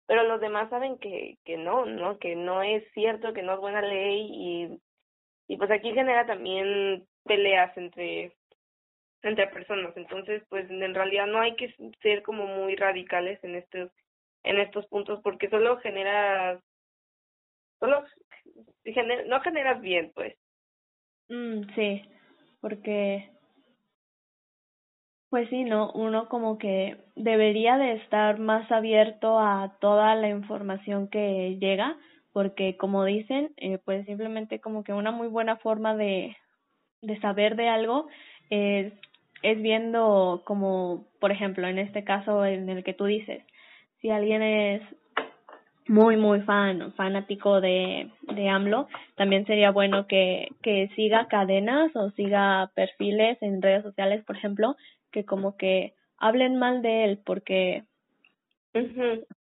pero 0.07 0.23
los 0.23 0.41
demás 0.41 0.71
saben 0.71 0.99
que, 0.99 1.37
que 1.45 1.57
no, 1.57 1.85
¿no? 1.85 2.19
Que 2.19 2.37
no 2.37 2.63
es 2.63 2.85
cierto, 2.93 3.33
que 3.33 3.43
no 3.43 3.55
es 3.55 3.61
buena 3.61 3.83
ley, 3.83 4.29
y, 4.31 4.81
y 5.49 5.57
pues 5.57 5.71
aquí 5.71 5.93
genera 5.93 6.27
también 6.27 7.07
peleas 7.25 7.77
entre 7.77 8.33
entre 9.23 9.49
personas. 9.49 9.97
Entonces, 9.97 10.43
pues 10.49 10.71
en 10.71 10.95
realidad 10.95 11.27
no 11.27 11.41
hay 11.41 11.57
que 11.57 11.75
ser 12.01 12.23
como 12.23 12.47
muy 12.47 12.77
radicales 12.77 13.43
en 13.43 13.57
estos 13.57 13.91
en 14.45 14.61
estos 14.61 14.87
puntos 14.87 15.21
porque 15.23 15.51
solo 15.51 15.79
generas 15.79 16.63
solo 17.81 18.05
no 19.27 19.41
generas 19.41 19.81
bien, 19.81 20.13
pues. 20.15 20.37
Mm, 21.29 21.63
sí, 21.75 22.03
porque 22.61 23.31
pues 25.31 25.49
sí, 25.51 25.65
no, 25.65 25.91
uno 25.93 26.29
como 26.29 26.57
que 26.57 26.97
debería 27.15 27.77
de 27.79 27.95
estar 27.95 28.39
más 28.39 28.71
abierto 28.71 29.39
a 29.39 29.77
toda 29.81 30.15
la 30.15 30.29
información 30.29 31.09
que 31.09 31.59
llega, 31.61 31.97
porque 32.33 32.77
como 32.77 33.05
dicen, 33.05 33.53
eh, 33.57 33.79
pues 33.85 34.07
simplemente 34.07 34.61
como 34.61 34.85
que 34.85 34.93
una 34.93 35.11
muy 35.11 35.29
buena 35.29 35.57
forma 35.57 35.97
de, 35.97 36.37
de 37.03 37.21
saber 37.21 37.57
de 37.57 37.69
algo 37.69 38.07
es 38.51 38.93
es 39.43 39.61
viendo 39.63 40.43
como, 40.45 41.07
por 41.21 41.31
ejemplo, 41.31 41.67
en 41.69 41.79
este 41.79 42.05
caso 42.05 42.45
en 42.45 42.69
el 42.69 42.85
que 42.85 42.95
tú 42.95 43.05
dices, 43.05 43.45
si 44.01 44.11
alguien 44.11 44.43
es 44.43 44.83
muy, 45.87 46.17
muy 46.17 46.41
fan, 46.41 46.93
fanático 46.95 47.61
de, 47.61 48.11
de 48.37 48.49
AMLO, 48.49 48.89
también 49.17 49.47
sería 49.47 49.71
bueno 49.73 50.07
que, 50.07 50.49
que 50.63 50.89
siga 50.95 51.27
cadenas 51.27 51.95
o 51.97 52.11
siga 52.11 52.71
perfiles 52.75 53.37
en 53.43 53.61
redes 53.61 53.83
sociales, 53.83 54.25
por 54.25 54.37
ejemplo, 54.37 54.77
que 55.11 55.25
como 55.25 55.57
que 55.57 55.95
hablen 56.19 56.57
mal 56.57 56.83
de 56.83 57.05
él, 57.05 57.21
porque 57.25 57.83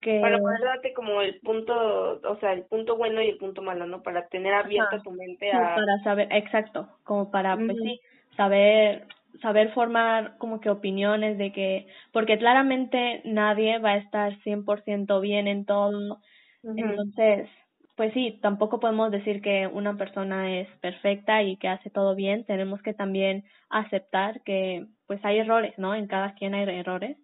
que... 0.00 0.20
Para 0.20 0.38
poder 0.38 0.60
darte 0.60 0.92
como 0.92 1.20
el 1.20 1.40
punto, 1.40 2.20
o 2.22 2.36
sea, 2.38 2.52
el 2.52 2.64
punto 2.64 2.96
bueno 2.96 3.20
y 3.20 3.28
el 3.28 3.36
punto 3.36 3.62
malo, 3.62 3.86
¿no? 3.86 4.02
Para 4.02 4.28
tener 4.28 4.54
abierta 4.54 5.02
tu 5.02 5.10
mente 5.10 5.50
a... 5.52 5.74
Para 5.74 6.02
saber, 6.04 6.28
exacto, 6.30 6.88
como 7.02 7.30
para, 7.30 7.56
pues 7.56 7.76
sí, 7.82 8.00
saber 8.36 9.06
saber 9.42 9.72
formar 9.72 10.36
como 10.38 10.60
que 10.60 10.70
opiniones 10.70 11.38
de 11.38 11.52
que, 11.52 11.86
porque 12.12 12.38
claramente 12.38 13.20
nadie 13.24 13.78
va 13.78 13.90
a 13.90 13.96
estar 13.96 14.32
100% 14.44 15.20
bien 15.20 15.48
en 15.48 15.64
todo, 15.64 16.20
entonces, 16.62 17.48
pues 17.96 18.12
sí, 18.12 18.38
tampoco 18.42 18.80
podemos 18.80 19.10
decir 19.10 19.40
que 19.40 19.66
una 19.66 19.96
persona 19.96 20.58
es 20.60 20.68
perfecta 20.80 21.42
y 21.42 21.56
que 21.56 21.68
hace 21.68 21.90
todo 21.90 22.14
bien, 22.14 22.44
tenemos 22.44 22.82
que 22.82 22.94
también 22.94 23.44
aceptar 23.68 24.42
que 24.42 24.86
pues 25.06 25.20
hay 25.24 25.38
errores, 25.38 25.74
¿no? 25.78 25.94
En 25.94 26.06
cada 26.06 26.34
quien 26.34 26.54
hay 26.54 26.68
errores. 26.68 27.16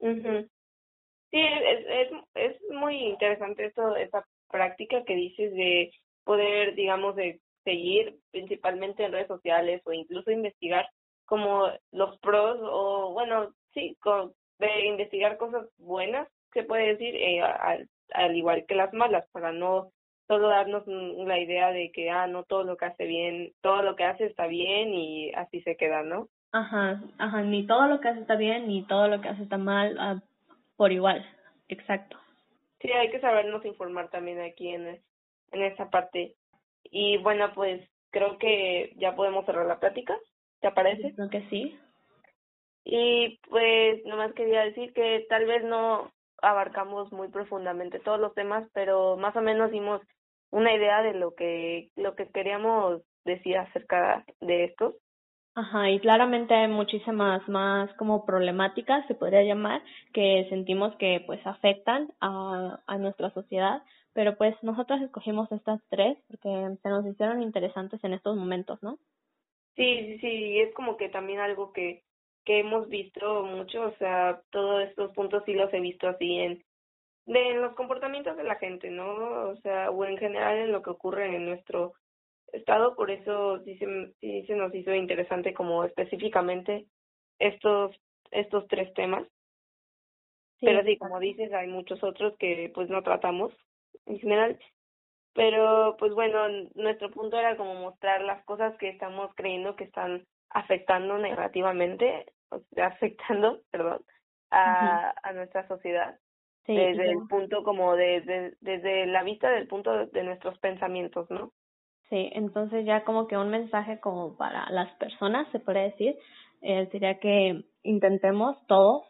mhm 0.00 0.48
Sí, 1.30 1.40
es, 1.40 1.86
es, 1.86 2.10
es 2.34 2.62
muy 2.70 2.96
interesante 2.96 3.66
esto, 3.66 3.96
esta 3.96 4.24
práctica 4.48 5.04
que 5.04 5.14
dices 5.14 5.52
de 5.54 5.90
poder, 6.24 6.74
digamos, 6.74 7.16
de 7.16 7.40
seguir 7.64 8.16
principalmente 8.30 9.04
en 9.04 9.12
redes 9.12 9.26
sociales 9.26 9.82
o 9.84 9.92
incluso 9.92 10.30
investigar 10.30 10.88
como 11.24 11.68
los 11.90 12.18
pros 12.20 12.58
o 12.62 13.12
bueno, 13.12 13.52
sí, 13.74 13.96
con, 14.00 14.32
de 14.58 14.86
investigar 14.86 15.36
cosas 15.36 15.66
buenas, 15.78 16.28
se 16.52 16.62
puede 16.62 16.94
decir, 16.94 17.14
eh, 17.16 17.42
al, 17.42 17.88
al 18.14 18.36
igual 18.36 18.64
que 18.66 18.76
las 18.76 18.92
malas, 18.92 19.28
para 19.32 19.52
no 19.52 19.90
solo 20.26 20.48
darnos 20.48 20.84
la 20.86 21.38
idea 21.38 21.70
de 21.72 21.90
que, 21.92 22.10
ah, 22.10 22.26
no 22.26 22.44
todo 22.44 22.64
lo 22.64 22.76
que 22.76 22.86
hace 22.86 23.06
bien, 23.06 23.52
todo 23.60 23.82
lo 23.82 23.96
que 23.96 24.04
hace 24.04 24.26
está 24.26 24.46
bien 24.46 24.92
y 24.94 25.32
así 25.34 25.60
se 25.62 25.76
queda, 25.76 26.02
¿no? 26.02 26.28
Ajá, 26.52 27.02
ajá, 27.18 27.42
ni 27.42 27.66
todo 27.66 27.86
lo 27.86 28.00
que 28.00 28.08
hace 28.08 28.20
está 28.20 28.36
bien, 28.36 28.68
ni 28.68 28.82
todo 28.82 29.08
lo 29.08 29.20
que 29.20 29.28
hace 29.28 29.42
está 29.42 29.58
mal, 29.58 29.96
ah, 29.98 30.20
por 30.76 30.92
igual, 30.92 31.24
exacto. 31.68 32.18
Sí, 32.80 32.90
hay 32.92 33.10
que 33.10 33.20
sabernos 33.20 33.64
informar 33.64 34.10
también 34.10 34.40
aquí 34.40 34.68
en, 34.68 35.00
en 35.52 35.62
esa 35.62 35.90
parte. 35.90 36.34
Y 36.84 37.18
bueno, 37.18 37.52
pues 37.54 37.88
creo 38.10 38.38
que 38.38 38.92
ya 38.96 39.14
podemos 39.14 39.44
cerrar 39.46 39.66
la 39.66 39.80
plática. 39.80 40.16
¿Te 40.60 40.70
parece? 40.70 41.14
Creo 41.14 41.30
que 41.30 41.48
sí. 41.48 41.78
Y 42.84 43.38
pues 43.48 44.04
nomás 44.04 44.32
quería 44.34 44.62
decir 44.62 44.92
que 44.92 45.26
tal 45.28 45.44
vez 45.44 45.64
no 45.64 46.12
abarcamos 46.40 47.12
muy 47.12 47.28
profundamente 47.28 47.98
todos 47.98 48.20
los 48.20 48.34
temas, 48.34 48.68
pero 48.72 49.16
más 49.16 49.34
o 49.36 49.40
menos 49.40 49.70
dimos 49.70 50.00
una 50.50 50.74
idea 50.74 51.02
de 51.02 51.14
lo 51.14 51.34
que 51.34 51.90
lo 51.96 52.14
que 52.14 52.28
queríamos 52.28 53.02
decir 53.24 53.58
acerca 53.58 54.24
de 54.40 54.64
esto. 54.64 54.96
Ajá, 55.54 55.90
y 55.90 56.00
claramente 56.00 56.54
hay 56.54 56.68
muchísimas 56.68 57.48
más 57.48 57.92
como 57.94 58.26
problemáticas, 58.26 59.06
se 59.06 59.14
podría 59.14 59.42
llamar, 59.42 59.82
que 60.12 60.46
sentimos 60.50 60.94
que 60.96 61.22
pues 61.26 61.40
afectan 61.46 62.12
a, 62.20 62.82
a 62.86 62.98
nuestra 62.98 63.30
sociedad, 63.30 63.82
pero 64.12 64.36
pues 64.36 64.54
nosotros 64.62 65.00
escogimos 65.00 65.50
estas 65.50 65.80
tres 65.88 66.18
porque 66.28 66.76
se 66.82 66.88
nos 66.90 67.06
hicieron 67.06 67.42
interesantes 67.42 68.04
en 68.04 68.12
estos 68.12 68.36
momentos, 68.36 68.82
¿no? 68.82 68.98
Sí, 69.76 70.06
sí, 70.06 70.18
sí, 70.20 70.60
es 70.60 70.74
como 70.74 70.96
que 70.96 71.08
también 71.08 71.40
algo 71.40 71.72
que, 71.72 72.02
que 72.44 72.60
hemos 72.60 72.88
visto 72.88 73.44
mucho, 73.44 73.82
o 73.82 73.96
sea, 73.96 74.42
todos 74.50 74.84
estos 74.84 75.12
puntos 75.12 75.42
sí 75.46 75.54
los 75.54 75.72
he 75.74 75.80
visto 75.80 76.08
así 76.08 76.38
en, 76.38 76.64
de, 77.26 77.54
los 77.54 77.74
comportamientos 77.74 78.36
de 78.36 78.44
la 78.44 78.56
gente, 78.56 78.90
¿no? 78.90 79.50
O 79.50 79.56
sea, 79.56 79.90
o 79.90 80.04
en 80.04 80.16
general 80.16 80.58
en 80.58 80.72
lo 80.72 80.82
que 80.82 80.90
ocurre 80.90 81.36
en 81.36 81.46
nuestro 81.46 81.94
estado, 82.52 82.94
por 82.94 83.10
eso 83.10 83.62
sí 83.64 83.76
se, 83.78 84.12
sí 84.20 84.44
se 84.46 84.54
nos 84.54 84.74
hizo 84.74 84.94
interesante 84.94 85.52
como 85.52 85.84
específicamente 85.84 86.86
estos, 87.38 87.94
estos 88.30 88.66
tres 88.68 88.92
temas. 88.94 89.26
Pero 90.60 90.82
sí, 90.84 90.96
como 90.96 91.20
dices, 91.20 91.52
hay 91.52 91.68
muchos 91.68 92.02
otros 92.02 92.34
que 92.38 92.70
pues 92.74 92.88
no 92.88 93.02
tratamos 93.02 93.52
en 94.06 94.18
general. 94.20 94.58
Pero 95.34 95.96
pues 95.98 96.14
bueno, 96.14 96.48
nuestro 96.74 97.10
punto 97.10 97.38
era 97.38 97.56
como 97.58 97.74
mostrar 97.74 98.22
las 98.22 98.42
cosas 98.46 98.74
que 98.78 98.88
estamos 98.88 99.30
creyendo 99.34 99.76
que 99.76 99.84
están 99.84 100.26
afectando 100.48 101.18
negativamente, 101.18 102.32
afectando, 102.82 103.60
perdón, 103.70 104.02
a, 104.50 105.12
a 105.22 105.32
nuestra 105.32 105.68
sociedad. 105.68 106.18
Desde 106.66 107.10
el 107.10 107.18
punto 107.28 107.62
como 107.62 107.94
de, 107.94 108.54
desde 108.60 109.06
la 109.06 109.22
vista 109.22 109.50
del 109.50 109.66
punto 109.66 110.06
de 110.06 110.22
nuestros 110.24 110.58
pensamientos, 110.58 111.30
¿no? 111.30 111.52
Sí, 112.08 112.30
entonces 112.34 112.86
ya 112.86 113.04
como 113.04 113.26
que 113.26 113.36
un 113.36 113.50
mensaje 113.50 113.98
como 114.00 114.36
para 114.36 114.70
las 114.70 114.92
personas, 114.96 115.48
se 115.50 115.58
puede 115.58 115.90
decir, 115.90 116.16
eh, 116.62 116.88
sería 116.92 117.18
que 117.18 117.64
intentemos 117.82 118.56
todos 118.66 119.02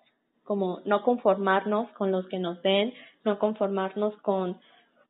como 0.45 0.81
no 0.85 1.03
conformarnos 1.03 1.91
con 1.93 2.11
los 2.11 2.27
que 2.29 2.39
nos 2.39 2.63
den, 2.63 2.95
no 3.25 3.39
conformarnos 3.39 4.17
con 4.23 4.59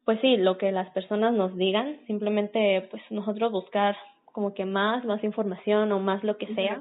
pues 0.07 0.21
sí, 0.21 0.37
lo 0.37 0.57
que 0.57 0.71
las 0.71 0.89
personas 0.91 1.35
nos 1.35 1.57
digan, 1.57 1.99
simplemente 2.07 2.87
pues 2.93 3.03
nosotros 3.11 3.51
buscar 3.51 3.97
como 4.27 4.55
que 4.55 4.65
más, 4.65 5.05
más 5.05 5.23
información 5.25 5.91
o 5.91 5.99
más 5.99 6.23
lo 6.23 6.39
que 6.39 6.55
sea. 6.55 6.81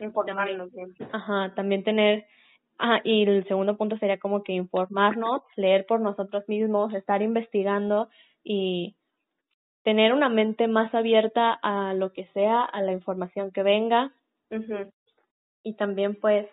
Informarnos. 0.00 0.70
Ajá, 1.12 1.52
también 1.54 1.84
tener, 1.84 2.24
ah, 2.82 3.00
y 3.04 3.22
el 3.22 3.46
segundo 3.46 3.76
punto 3.76 3.96
sería 3.96 4.18
como 4.18 4.42
que 4.42 4.52
informarnos, 4.52 5.42
leer 5.56 5.86
por 5.86 6.00
nosotros 6.00 6.46
mismos, 6.48 6.92
estar 6.92 7.22
investigando 7.22 8.08
y 8.44 8.96
tener 9.84 10.12
una 10.12 10.28
mente 10.28 10.68
más 10.68 10.94
abierta 10.94 11.52
a 11.62 11.94
lo 11.94 12.12
que 12.12 12.26
sea, 12.34 12.62
a 12.62 12.82
la 12.82 12.92
información 12.92 13.52
que 13.52 13.62
venga. 13.62 14.12
Y 15.62 15.74
también 15.74 16.16
pues 16.16 16.46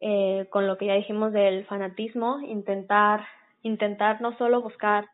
eh, 0.00 0.46
con 0.50 0.66
lo 0.66 0.78
que 0.78 0.86
ya 0.86 0.94
dijimos 0.94 1.32
del 1.32 1.66
fanatismo, 1.66 2.40
intentar, 2.40 3.26
intentar 3.62 4.20
no 4.20 4.36
solo 4.38 4.62
buscar 4.62 5.06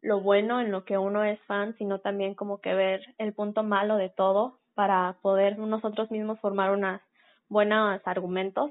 lo 0.00 0.20
bueno 0.20 0.60
en 0.60 0.70
lo 0.70 0.84
que 0.84 0.96
uno 0.96 1.24
es 1.24 1.40
fan, 1.42 1.76
sino 1.76 1.98
también 1.98 2.34
como 2.34 2.60
que 2.60 2.74
ver 2.74 3.14
el 3.18 3.32
punto 3.32 3.64
malo 3.64 3.96
de 3.96 4.10
todo 4.10 4.58
para 4.74 5.16
poder 5.22 5.58
nosotros 5.58 6.10
mismos 6.12 6.38
formar 6.38 6.70
unos 6.70 7.00
buenos 7.48 8.00
argumentos 8.04 8.70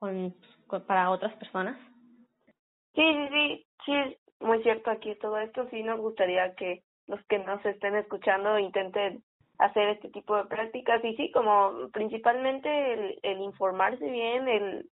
con, 0.00 0.34
para 0.86 1.10
otras 1.10 1.32
personas. 1.36 1.78
Sí, 2.94 3.02
sí, 3.04 3.28
sí, 3.30 3.66
sí, 3.86 4.16
muy 4.40 4.60
cierto 4.64 4.90
aquí 4.90 5.14
todo 5.16 5.38
esto. 5.38 5.68
Sí 5.70 5.84
nos 5.84 6.00
gustaría 6.00 6.54
que 6.56 6.82
los 7.06 7.24
que 7.26 7.38
nos 7.38 7.64
estén 7.64 7.94
escuchando 7.94 8.58
intenten 8.58 9.22
hacer 9.58 9.90
este 9.90 10.08
tipo 10.08 10.36
de 10.36 10.46
prácticas 10.46 11.04
y 11.04 11.14
sí, 11.14 11.30
como 11.30 11.90
principalmente 11.92 12.94
el, 12.94 13.18
el 13.22 13.40
informarse 13.40 14.10
bien, 14.10 14.48
el 14.48 14.90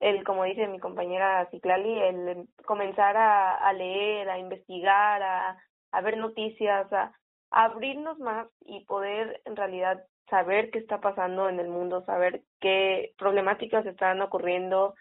el, 0.00 0.24
como 0.24 0.44
dice 0.44 0.66
mi 0.66 0.78
compañera 0.78 1.46
Ciclali, 1.50 1.98
el 2.00 2.48
comenzar 2.64 3.16
a, 3.16 3.54
a 3.56 3.72
leer, 3.74 4.30
a 4.30 4.38
investigar, 4.38 5.22
a, 5.22 5.58
a 5.92 6.00
ver 6.00 6.16
noticias, 6.16 6.90
a 6.92 7.12
abrirnos 7.50 8.18
más 8.18 8.48
y 8.64 8.84
poder 8.84 9.40
en 9.44 9.56
realidad 9.56 10.04
saber 10.28 10.70
qué 10.70 10.78
está 10.78 11.00
pasando 11.00 11.48
en 11.48 11.58
el 11.60 11.68
mundo, 11.68 12.04
saber 12.04 12.42
qué 12.60 13.12
problemáticas 13.18 13.84
están 13.86 14.22
ocurriendo, 14.22 14.94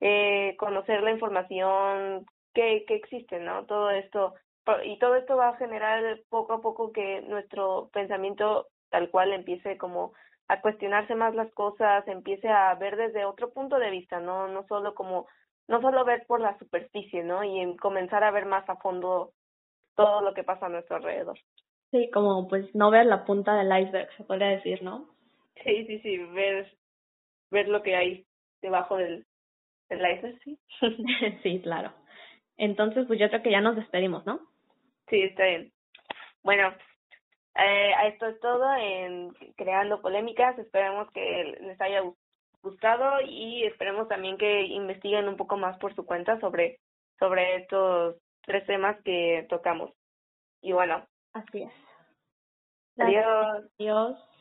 eh, 0.00 0.56
conocer 0.58 1.02
la 1.02 1.10
información 1.10 2.26
que, 2.52 2.84
que 2.86 2.96
existe, 2.96 3.40
¿no? 3.40 3.64
Todo 3.64 3.90
esto, 3.90 4.34
y 4.84 4.98
todo 4.98 5.16
esto 5.16 5.36
va 5.36 5.48
a 5.50 5.56
generar 5.56 6.20
poco 6.28 6.54
a 6.54 6.60
poco 6.60 6.92
que 6.92 7.22
nuestro 7.22 7.90
pensamiento 7.92 8.68
tal 8.90 9.10
cual 9.10 9.32
empiece 9.32 9.78
como 9.78 10.12
a 10.48 10.60
cuestionarse 10.60 11.14
más 11.14 11.34
las 11.34 11.52
cosas, 11.54 12.06
empiece 12.06 12.48
a 12.48 12.74
ver 12.74 12.96
desde 12.96 13.24
otro 13.24 13.50
punto 13.52 13.78
de 13.78 13.90
vista, 13.90 14.20
no 14.20 14.48
no 14.48 14.66
solo 14.68 14.94
como 14.94 15.26
no 15.68 15.80
solo 15.80 16.04
ver 16.04 16.26
por 16.26 16.40
la 16.40 16.58
superficie, 16.58 17.24
¿no? 17.24 17.42
Y 17.42 17.76
comenzar 17.76 18.22
a 18.24 18.30
ver 18.30 18.46
más 18.46 18.68
a 18.68 18.76
fondo 18.76 19.32
todo 19.96 20.20
lo 20.20 20.34
que 20.34 20.44
pasa 20.44 20.66
a 20.66 20.68
nuestro 20.68 20.96
alrededor. 20.96 21.38
Sí, 21.94 22.10
como 22.10 22.48
pues 22.48 22.74
no 22.74 22.90
ver 22.90 23.06
la 23.06 23.24
punta 23.24 23.54
del 23.54 23.68
iceberg, 23.84 24.10
se 24.16 24.24
podría 24.24 24.48
decir, 24.48 24.82
¿no? 24.82 25.14
Sí, 25.62 25.86
sí, 25.86 26.00
sí, 26.00 26.18
ver 26.18 26.66
ver 27.52 27.68
lo 27.68 27.84
que 27.84 27.94
hay 27.94 28.26
debajo 28.60 28.96
del, 28.96 29.24
del 29.88 30.00
iceberg, 30.00 30.36
sí. 30.42 30.58
sí, 31.44 31.60
claro. 31.62 31.92
Entonces, 32.56 33.06
pues 33.06 33.20
yo 33.20 33.28
creo 33.28 33.44
que 33.44 33.52
ya 33.52 33.60
nos 33.60 33.76
despedimos, 33.76 34.26
¿no? 34.26 34.40
Sí, 35.08 35.22
está 35.22 35.44
bien. 35.44 35.70
Bueno, 36.42 36.74
eh, 37.54 37.92
esto 38.08 38.26
es 38.26 38.40
todo 38.40 38.74
en 38.74 39.32
Creando 39.54 40.02
Polémicas. 40.02 40.58
Esperemos 40.58 41.08
que 41.12 41.56
les 41.60 41.80
haya 41.80 42.02
gustado 42.60 43.20
y 43.24 43.66
esperemos 43.66 44.08
también 44.08 44.36
que 44.36 44.62
investiguen 44.62 45.28
un 45.28 45.36
poco 45.36 45.56
más 45.56 45.78
por 45.78 45.94
su 45.94 46.04
cuenta 46.04 46.40
sobre, 46.40 46.80
sobre 47.20 47.58
estos 47.58 48.16
tres 48.42 48.66
temas 48.66 49.00
que 49.04 49.46
tocamos. 49.48 49.92
Y 50.60 50.72
bueno. 50.72 51.06
Así 51.34 51.62
es. 51.62 51.83
Adiós. 52.98 53.64
Adiós. 53.80 54.33